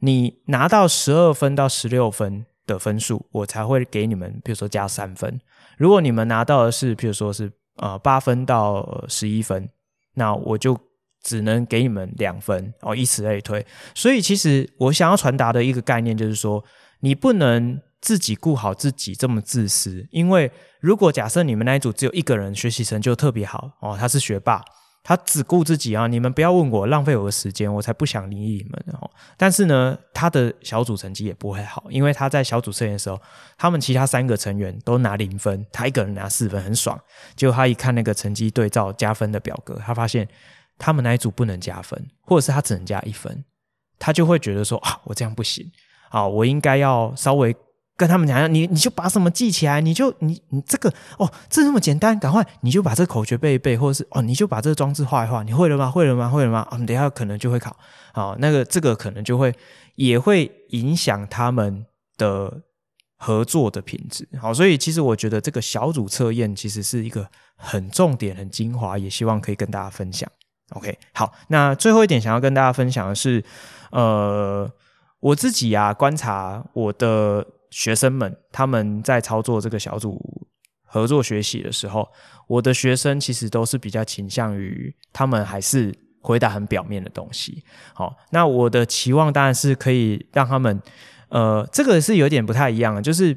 [0.00, 5.38] 你拿到十二分到十六分的分数，我才会给你们，比如说加三分。
[5.76, 9.68] 如果你们拿到的是，譬如说是呃八分到十一分，
[10.14, 10.74] 那我就
[11.22, 13.64] 只能给你们两分哦，以此类推。
[13.94, 16.64] 所以，其实我想要传达的一个概念就是说，
[17.00, 17.80] 你不能。
[18.00, 20.48] 自己顾好自己这么自私，因为
[20.78, 24.62] 如果假设你们那一组只有一个人学习成就特别好哦，他是学霸，
[25.02, 29.10] 他只顾自己啊，你们不要问我，浪费我的时间，我才不想理你们哦。
[29.36, 33.20] 但是呢，他的小组成绩也不会好，因为他在小组测验的时候，
[33.58, 36.96] 他们其他三个成员都拿零分，他一个人拿四分，很爽。
[37.34, 40.26] 结果他一看那个成绩对照加分的表格，他发现
[40.78, 43.44] 他们那一组不能加分，或者是他只能加一分，
[43.98, 45.70] 他就会觉得说啊，我这样不行
[46.08, 47.54] 啊，我应该要稍微。
[47.98, 55.90] 跟他们讲讲，你你就把什么记起来，你就你你这个哦，这这么简单，赶快你就把这口诀背一背，或者是哦，你就把这个装置画一画，你会了吗？
[55.90, 56.28] 会了吗？
[56.28, 56.64] 会了吗？
[56.70, 57.76] 嗯，等下可能就会考，
[58.12, 59.52] 好，那个这个可能就会
[59.96, 61.84] 也会影响他们
[62.16, 62.62] 的
[63.16, 70.30] 合作的品质，好，所以其实我觉得这个小组测验其实是一个很重点、很精华，也希望可以跟大家分享。
[70.70, 73.44] OK，好，那最后一点想要跟大家分享的是，
[73.90, 74.70] 呃，
[75.20, 77.46] 我自己啊观察我的。
[77.70, 80.18] 学生们他们在操作这个小组
[80.86, 82.08] 合作学习的时候，
[82.46, 87.62] 我的学生其实都是比较倾向于他们还是回答很表面的东西。
[87.92, 90.80] 好，那我的期望当然是可以让他们，
[91.28, 93.36] 呃，这个是有点不太一样的，就是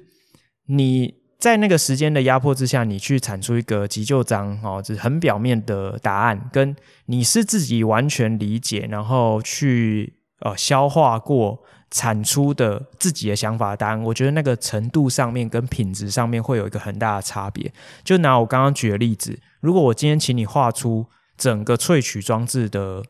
[0.68, 6.74] 你在那个时间的压迫之下，你去产出一个急救章，哦，就是很表面的答案，跟
[7.08, 11.64] 你是自己完全理解，然后去呃消化过。
[11.94, 17.70] 产出的自己的想法的答案，我觉得那个程度上面跟品质上面会有一个很大的差别。
[18.02, 23.04] 就拿我刚刚举的例子，如果我今天请你画出整个萃取装置的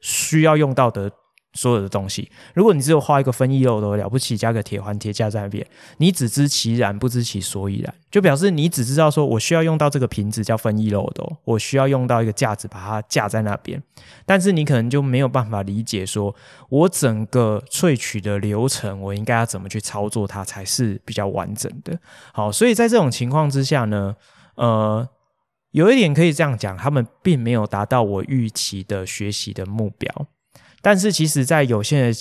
[0.00, 1.12] 需要用到的。
[1.54, 5.66] 所有的东西，如果你只有画一个分液漏斗，了不起，加个铁环铁架在那边，
[5.98, 13.80] 你只知其然不知其所以然，就表示你只知道说我需要用到这个瓶子叫分液漏斗，我需要用到一个架子把它架在那边，
[14.26, 16.34] 但是你可能就没有办法理解说
[16.68, 21.96] 我整个萃取的流程，我应该要怎么去操作它才是比较完整的。
[22.32, 24.16] 好，所以在这种情况之下呢，
[24.56, 25.08] 呃，
[25.70, 30.26] 有一点可以这样讲，他们并没有达到我预期的学习的目标。
[30.84, 32.18] 但是其实，在有限的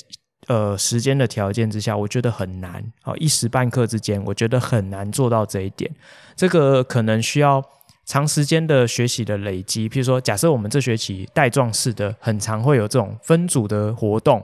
[0.47, 5.91] 呃时间的条件之下，我觉得很难啊，一时半刻之间，我觉得很难做到这一点。
[6.33, 7.61] 这个可能需要
[8.05, 9.89] 长时间的学习的累积。
[9.89, 14.41] 譬如说，假设我们这学期带状式的，很常会有这种分组的活动，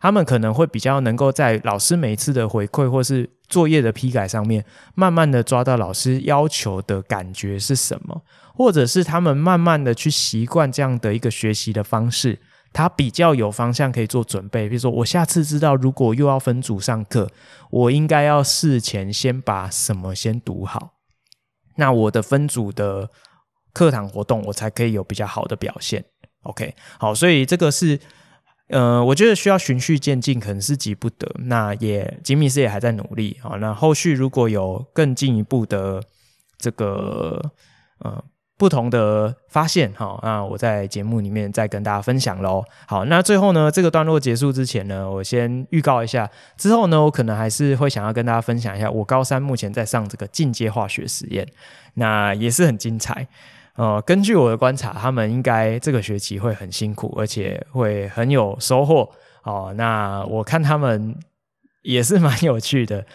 [0.00, 4.64] 他们可能会比较能够在老师每次的回馈或是作业的批改上面，
[4.94, 8.22] 慢慢的抓到老师要求的感觉是什么，
[8.54, 12.38] 或者是他们慢慢的去习惯这样的一个学习的方式。
[12.72, 17.28] 他比较有方向可以做准备，比如说我下次知道如果又要分组上课，
[17.70, 20.92] 我应该要事前先把什么先读好，
[21.76, 23.10] 那我的分组的
[23.72, 26.04] 课堂活动我才可以有比较好的表现。
[26.42, 27.98] OK，好，所以这个是，
[28.68, 31.28] 呃，我觉得需要循序渐进，可能是急不得。
[31.46, 33.56] 那也吉米斯也还在努力啊。
[33.56, 36.02] 那后续如果有更进一步的
[36.58, 37.52] 这个，
[38.00, 38.22] 呃。
[38.58, 42.64] 不同的发现，好，那我在节目里面再跟大家分享喽。
[42.86, 51.46] 好，那最后呢，这个段落结束之前呢，我先预告一下，之后呢，我可能还是会想要跟大家分享一下我高三目前在上这个进阶化学实验，
[51.94, 53.28] 那也是很精彩。
[53.76, 59.08] 呃，根据我的观察，他们应该这个学期会很辛苦，而且会很有收获。
[59.44, 61.14] 哦，那我看他们。
[61.82, 63.06] 也是蛮有趣的，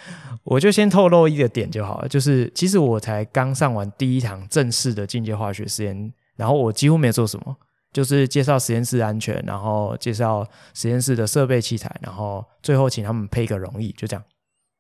[0.44, 7.56] 我就先透露一个点就好了，就是其实我才刚上完第一堂正式的进阶化学实验，然后我几乎没做什么，
[7.92, 14.24] 就是介绍实验室安全，然后介绍实验室的设备器材，然后最后请他们配个溶液，就这样。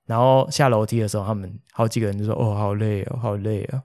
[0.05, 3.81] 然后下楼梯的时候，他们好几个人就说：“哦，好累哦，好累哦，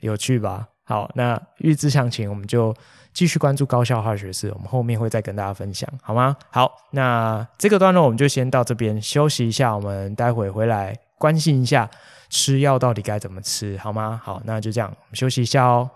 [0.00, 2.74] 有趣吧？”好，那预知详情，我们就。
[3.18, 6.36] 继续关注高效化学式，我们后面会再跟大家分享，好吗？
[6.52, 11.90] 好，那这个段落我们就先到这边休息一下，我们待会回来关心一下
[12.30, 14.20] 吃药到底该怎么吃，好吗？
[14.22, 15.90] 好，那就这样，我们休息一下哦。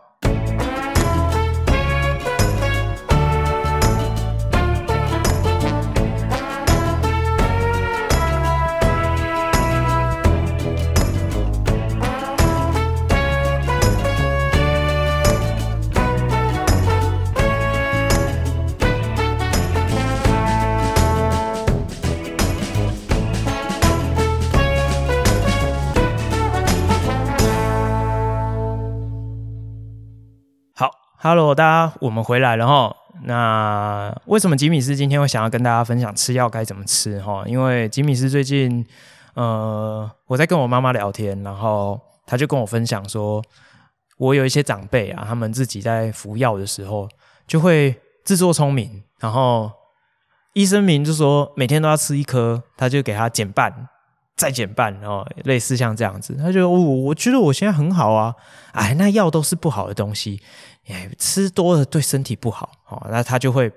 [31.25, 32.97] Hello，大家，我们回来了哈。
[33.23, 37.45] 那为什么吉米斯今天会想要跟大家分享吃药该怎么吃哈？
[37.47, 38.85] 因为吉米斯最近，
[39.35, 43.41] 呃，我在跟我妈妈聊天，然后他就跟我分享说，
[44.19, 47.09] 我有一些长辈啊，他们自己在服药的时候
[47.47, 47.95] 就会
[48.25, 49.71] 自作聪明，然后
[50.55, 53.89] 医生明就说每天都要吃一颗，他就给他减半。
[54.35, 58.35] 再减半，然后类似像这样子，他就我我觉得我现在很好啊，
[58.73, 60.41] 哎，那药都是不好的东西，
[60.89, 63.71] 哎，吃多了对身体不好，哦，那他就会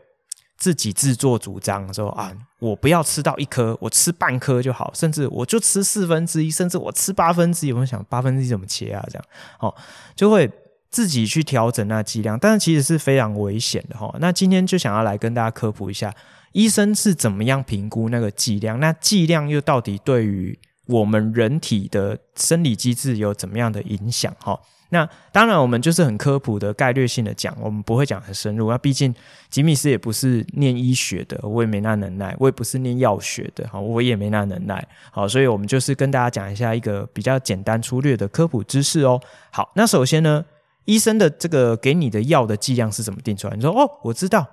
[0.58, 9.06] 自己自作主张说啊，我不要吃到一颗，我吃半颗就好，甚至我就吃四分之一，甚至我吃八分之一，我们想八分之一怎么切啊？
[9.10, 9.26] 这样，
[9.60, 9.76] 哦，
[10.16, 10.49] 就会
[10.89, 14.16] 自己去调整那剂量，但是其实是非常危险的哈。
[14.20, 16.12] 那今天就想要来跟大家科普一下。
[16.56, 18.80] 医生是怎么样评估那个剂量？
[18.80, 24.34] 那剂量又到底对于我们人体的生理机制有怎么样的影响？
[24.39, 28.72] 哈，那当然我们就是很科普的概略性的讲，我们不会讲很深入。
[28.72, 29.14] 那毕竟
[29.49, 34.88] 吉米斯也不是念医学的，我也没那能耐；我也不是念药学的，哈，我也没那能耐。
[35.12, 39.20] 好，所以我们就是跟大家讲一下一个比较简单粗略的科普知识哦。
[39.51, 40.45] 好，那首先呢，
[40.86, 43.56] 医生的这个给你的药的剂量是怎么定出来？
[43.58, 44.47] 你说哦，我知道。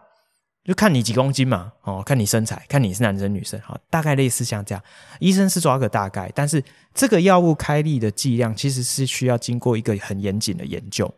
[0.65, 4.83] 就看你几公斤嘛，哦，看你身材，看你是男生女生，好，大概类似像这样。
[5.19, 6.63] 医生是抓个大概，但是
[6.95, 11.13] 这个药物开立的剂量其实是需要经过一个很严谨的研究。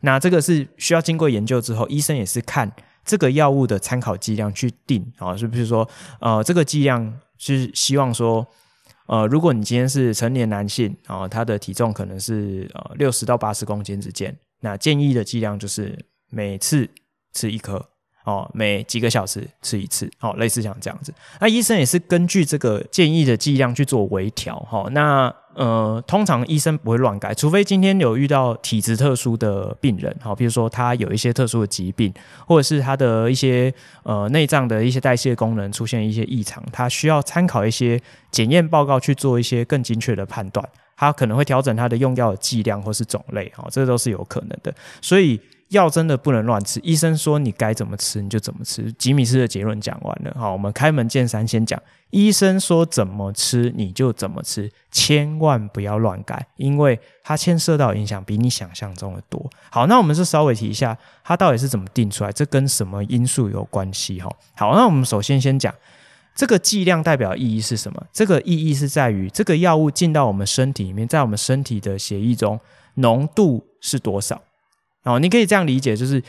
[0.00, 2.70] 那这个是需要经过研究之后，医生也是看
[3.04, 5.88] 这个药物的参考剂量去定，啊，是不是说，
[6.20, 8.44] 呃，这个剂量是希望说，
[9.06, 15.96] 呃，如果你今天是成年男性，啊，他的体重可能是呃六十到八十公斤之间，那建议的剂量就是
[16.28, 16.90] 每次
[17.32, 17.89] 吃一颗。
[18.24, 21.12] 哦，每几个小时吃一次，哦，类似像这样子。
[21.40, 32.12] 那医生也是根据这个建议的剂量去做微调，哈、那呃，通常医生不会乱改，除非今天有遇到体质特殊的病人，好、比如说他有一些特殊的疾病，
[32.46, 33.72] 或者是他的一些
[34.04, 38.00] 呃内脏的一些代谢功能出现一些异常，他需要参考一些
[38.30, 40.66] 检验报告去做一些更精确的判断，
[40.96, 45.40] 他可能会调整他的用药的剂量或是种类，哈、这都是有可能的，所以。
[45.70, 48.92] 药真的不能乱吃，医生说你该怎么吃你就怎么吃。
[48.94, 59.48] 吉米斯的结论讲完了，好，我们开门见山先讲，医生说怎么吃你就怎么吃，千万不要乱改，因为它牵涉到影响比你想象中的多。
[59.70, 64.20] 好，那我们就稍微提一下，它到底是怎么定出来，这跟什么因素有关系？
[64.20, 65.72] 哈，好，那我们首先先讲
[66.34, 68.04] 这个剂量代表意义是什么？
[68.12, 72.58] 这个意义是在于这个药物进到我们身体里面，在我们身体的血液中
[72.94, 74.42] 浓度是多少？
[75.04, 76.22] 哦，你可以这样理解，就是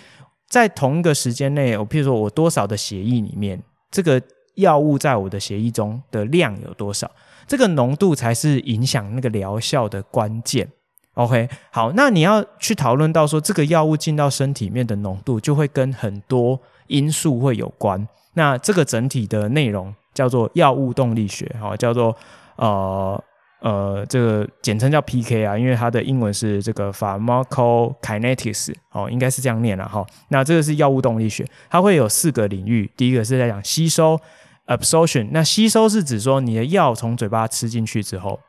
[0.48, 3.62] 在同一个时间内，我譬如说我多少的血液里面，
[3.92, 4.22] 这个
[4.56, 7.12] 药物在我的血液中的量有多少，
[7.46, 10.68] 这个浓度才是影响那个疗效的关键。
[11.16, 16.58] OK，好，那你要去讨论到说这个药物进到身体里面的浓度，就会跟很多
[16.88, 18.08] 因素会有关。
[18.36, 22.16] 那这个整体的内容叫做药物动力学，哈，叫做
[22.56, 23.22] 呃。
[23.62, 30.04] 呃，这个简称叫 PK 啊，因为它的英文是这个 pharmacokinetics 哦，应该是这样念了哈。
[30.30, 32.92] 那这个是药物动力学，它会有四个领域。
[32.98, 34.20] 第一个是在讲吸收
[34.66, 38.40] absorption，那吸收是指说你的药从嘴巴吃进去之后，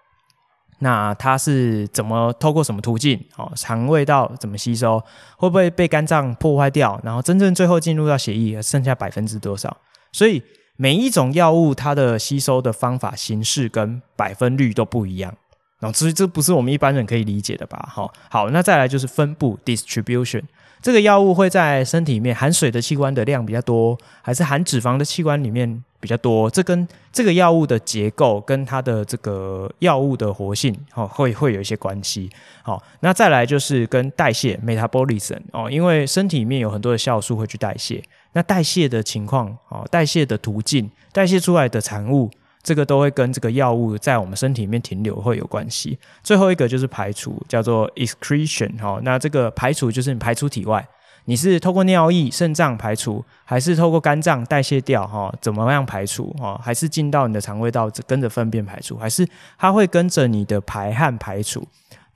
[0.78, 3.22] 那它是怎么透过什么途径？
[3.36, 4.98] 哦，肠胃道怎么吸收？
[5.36, 6.98] 会不会被肝脏破坏掉？
[7.04, 9.76] 然后真正最后进入到血液，剩下百分之多少？
[10.10, 10.42] 所以。
[10.76, 15.34] 每一种药物，它的吸收的方法、形式跟百分率都不一样，
[15.78, 17.88] 然后所以这不是我们一般人可以理解的吧？
[17.92, 20.42] 哈，好，那再来就是分布 （distribution）。
[20.80, 26.50] 这个药物会在身体里面含水的器官的量比较多，还是含脂肪的器官里面比较多？
[26.50, 32.28] 这跟这个药物的结构跟它的这个药物的活性，哦，会会有一些关系。
[32.64, 38.02] 好，那再来就是跟代谢 （metabolism） 哦，因为身体里面有很多的酵素会去代谢。
[38.32, 42.28] 那代谢的情况，哦，代谢的途径，代谢出来的产物，
[42.64, 45.96] 这个都会跟这个药物在我们身体里面停留会有关系。
[46.24, 50.84] 最后一个就是排除，叫做 excretion，哈，那这个排除就是你排出体外，
[51.24, 59.26] 你是透过尿液、肾脏排除，还是透过肝脏代谢掉，哈，怎么样排除，哈，还是进到你的肠胃道跟着粪便排除，还是
[59.58, 61.66] 它会跟着你的排汗排除，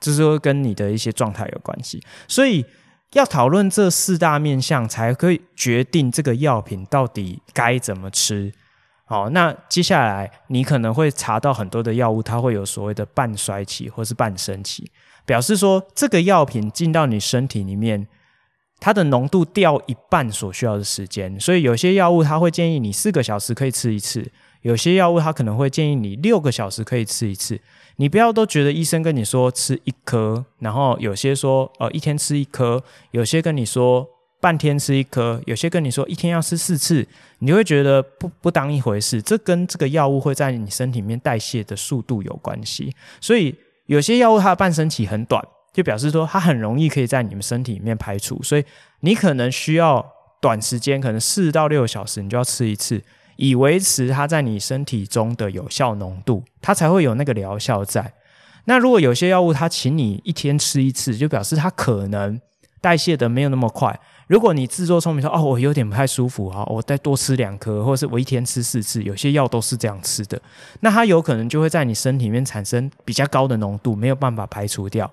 [0.01, 2.65] 就是说跟你的一些状态有关系，所以。
[3.13, 8.53] 要讨论这四大面向，才可以决定这个药品到底该怎么吃。
[9.05, 14.91] 好，那接下来你可能会查到很多的药物，它会有所谓的半衰期或是半生期，
[15.25, 18.07] 表示说这个药品进到你身体里面，
[18.79, 21.39] 它的浓度掉一半所需要的时间。
[21.41, 24.31] 所以有些药物它会建议你四个小时可以吃一次，
[24.63, 27.61] 有些药物它可能会建议你六个小时可以吃一次。
[27.97, 34.07] 你不要都觉得医生跟你说吃一颗，然后有些说呃一天吃一颗，有些跟你说
[34.39, 37.09] 半天吃一颗，有些跟你说一天要吃四次，
[37.39, 39.23] 你会觉得不不当一回事。
[39.23, 42.95] 这跟这个药物会在你身体里面代谢的速度有关系。
[43.19, 43.55] 所以
[43.87, 45.43] 有些药物它的半生期很短，
[45.77, 48.65] 就表示说它很容易可以在你们身体里面排除，所以
[49.01, 50.03] 你可能需要
[50.41, 53.03] 短时间，可能四到六个小时，你就要吃一次，
[53.37, 58.15] 以维持它在你身体中的有效浓度，它才会有那个疗效在。
[58.65, 62.41] 那如果有些药物它请你一天吃一次，就表示它可能
[62.81, 64.01] 代谢的没有那么快。
[64.29, 70.41] 如果你自作聪明说哦，我有点不太舒服哈，我再多吃两颗，或者是我一天吃四次，有些药都是这样吃的，
[70.81, 75.13] 那它有可能就会在你身体里面产生比较高的浓度，没有办法排除掉。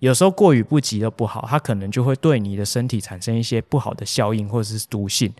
[0.00, 5.32] 有时候过于不及的不好，它可能就会对你的身体产生一些不好的效应或者是毒性。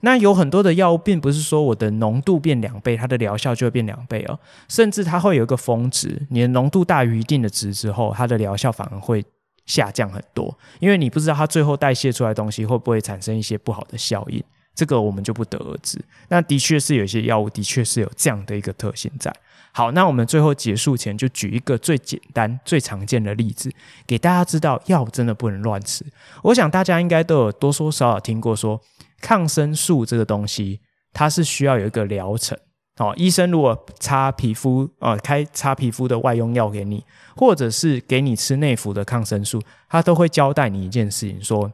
[0.00, 4.38] 那有很多的药物，并不是说我的浓度变两倍，它的疗效就会变两倍哦，
[4.68, 9.22] 甚至它会有一个峰值，你的浓度大于一定的值之后，它的疗效反而会。
[9.66, 14.44] 下降很多，因为你不知道它最后代谢出来的东西会不会产生一些不好的效应，
[14.74, 15.98] 这个我们就不得而知。
[16.28, 19.34] 那的确是有些药物的确是有这样的一个特性在。
[19.76, 23.72] 好，那我们最后结束前就举一个最简单、最常见的例子，
[24.06, 26.06] 给大家知道药真的不能乱吃。
[26.44, 28.80] 我想大家应该都有多多少少听过说，
[29.20, 30.78] 抗生素这个东西
[31.12, 32.56] 它是需要有一个疗程。
[32.98, 37.04] 哦，医生如果擦皮肤，呃，开擦皮肤的外用药给你，
[37.34, 41.72] 或者是给你吃内服的抗生素，他都会交代你一件事情，说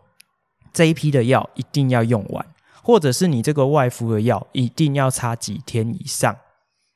[0.72, 2.46] 这一批的药一定要用完，
[2.82, 6.34] 或者是你这个外敷的药一定要擦几天以上，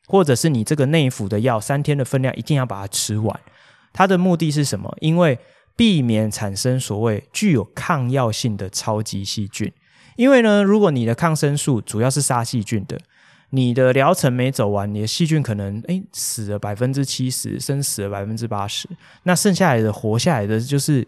[0.06, 3.40] 或者是你这个内服的药三天的分量一定要把它吃完。
[3.92, 4.94] 它的目的是什么？
[5.00, 5.38] 因为
[5.76, 9.72] 避免产生所谓具有抗药性的超级细菌。
[10.16, 12.98] 因为呢，如果你的抗生素主要是杀细菌的。
[13.50, 18.88] 你的疗程没走完，你的细菌可能诶死了百分之七十，甚至死了百分之八十，
[19.22, 21.06] 那剩下来的活下来的就是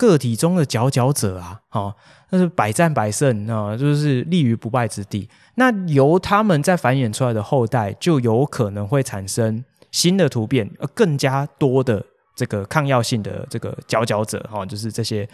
[0.00, 1.94] 个体中的佼佼者啊，哦，
[2.30, 5.28] 那是百战百胜啊，就是立于不败之地。
[5.56, 12.02] 那由他们在繁衍出来的后代，就有可能会产生新的突变，而，更加多的
[12.34, 15.28] 这个抗药性的这个佼佼者，哈，就是这些。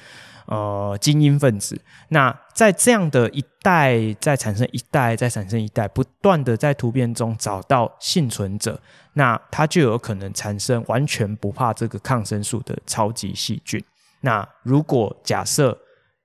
[0.49, 1.77] 呃，精英分子，
[2.11, 8.81] 那在这样的一代再产生一代再产生一代，不断的在突变中找到幸存者，
[9.14, 13.83] 那它就有可能产生完全不怕这个抗生素的超级细菌。
[14.27, 15.79] 那如果假设，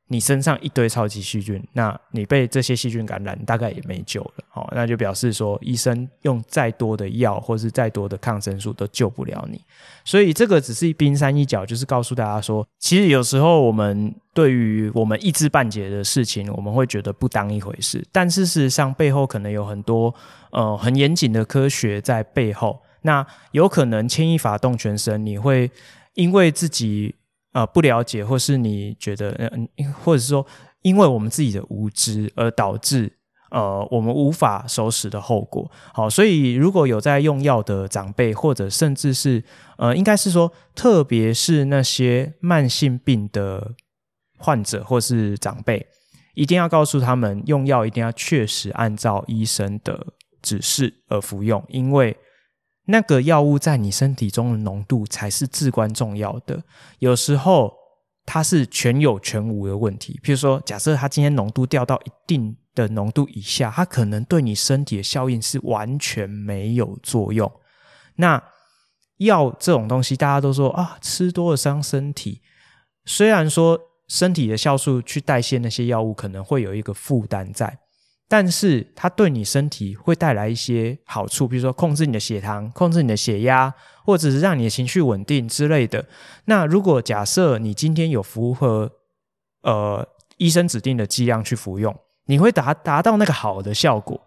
[0.08, 4.44] 你身上一堆超级细菌，那你被这些细菌感染，大概也没救了。
[4.50, 9.64] 好，那就表示说，医生用再多的药或是再多的抗生素都救不了你。
[10.04, 20.14] 所以这个只是冰山一角，就是告诉大家说，其实有时候我们对于我们一知半解的事情，我们会觉得不当一回事，但事实上背后可能有很多
[20.52, 22.82] 呃很严谨的科学在背后。
[23.04, 25.72] 那有可能牵一发动全身，你会
[26.16, 27.16] 因为自己。
[27.54, 30.46] 呃，不了解，或是你觉得，嗯、呃，或者是说，
[30.84, 33.12] 因为我们自己的无知而导致，
[33.50, 35.70] 呃，我们无法收拾的后果。
[35.94, 39.44] 好，所以如果有在用药的长辈，或者甚至是，
[39.78, 43.74] 呃，应该是说，特别是那些慢性病的
[44.38, 45.86] 患者或是长辈，
[46.36, 50.08] 一定要告诉他们，用药一定要确实按照医生的
[50.42, 52.16] 指示而服用，因为。
[52.92, 56.62] 那个药物在你身体中的浓度才是至关重要的。
[57.00, 57.74] 有时候
[58.26, 60.20] 它是全有全无的问题。
[60.24, 67.52] 譬如说，假设它今天浓度掉到一定的浓度以下，它可能对你身体的效应是完全没有作用。
[68.18, 68.44] 那
[69.18, 72.42] 药这种东西，大家都说啊，吃多了伤身体。
[73.06, 77.80] 虽然说身体的酵素去代谢那些药物，可能会有一个负担在。
[78.32, 83.74] 但是它对你身体会带来一些好处，比如说控制你的血糖、控制你的血压，
[84.06, 86.06] 或者是让你的情绪稳定之类的。
[86.46, 88.90] 那如果假设你今天有符合
[89.64, 90.08] 呃
[90.38, 91.94] 医生指定的剂量去服用，
[92.28, 94.18] 你会达达到那个好的效果。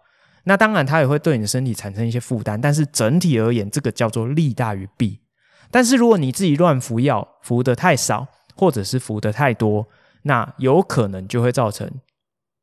[0.43, 5.19] 那当然它也会对你的身体产生一些负担，但是整体而言，这个叫做利大于弊。
[5.71, 9.87] 但是如果你自己乱服药，服得太少，或者是服得太多，
[10.21, 11.89] 那有可能就会造成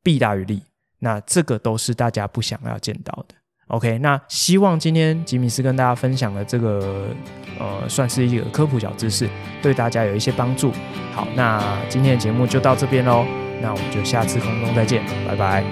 [0.05, 0.62] 弊大于利。
[1.05, 3.34] 那这个都是大家不想要见到的。
[3.66, 7.09] OK，那希望今天吉米斯跟大家分享的这个，
[7.59, 9.28] 呃，算是一个科普小知识，
[9.61, 10.70] 对大家有一些帮助。
[11.12, 13.26] 好，那今天的节目就到这边喽。
[13.61, 15.64] 那我们就下次空中再见，拜拜。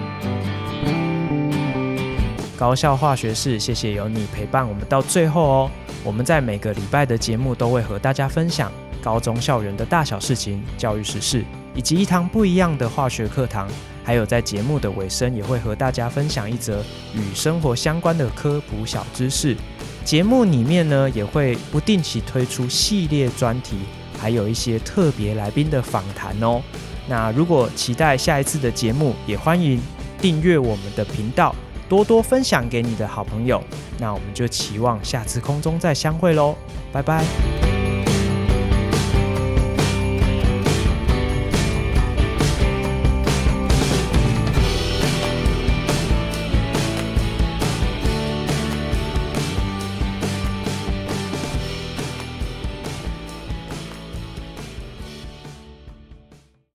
[2.59, 5.71] 高效化学式，谢谢有你陪伴我们到最后哦。
[6.03, 8.73] 我们在每个礼拜的节目都会和大家分享
[9.03, 13.69] 高中校园的大小事情、教育时事，以及一堂不一样的化学课堂。
[14.03, 16.83] 还有在节目的尾声，也会和大家分享一则
[17.15, 19.57] 与生活相关的科普小知识。
[20.05, 23.77] 节目里面呢，也会不定期推出系列专题，
[24.19, 26.61] 还有一些特别来宾的访谈哦。
[27.07, 29.81] 那如果期待下一次的节目，也欢迎
[30.21, 31.55] 订阅我们的频道，
[31.89, 33.63] 多多分享给你的好朋友。
[33.99, 36.57] 那我们就期望下次空中再相会喽，
[36.91, 37.70] 拜拜。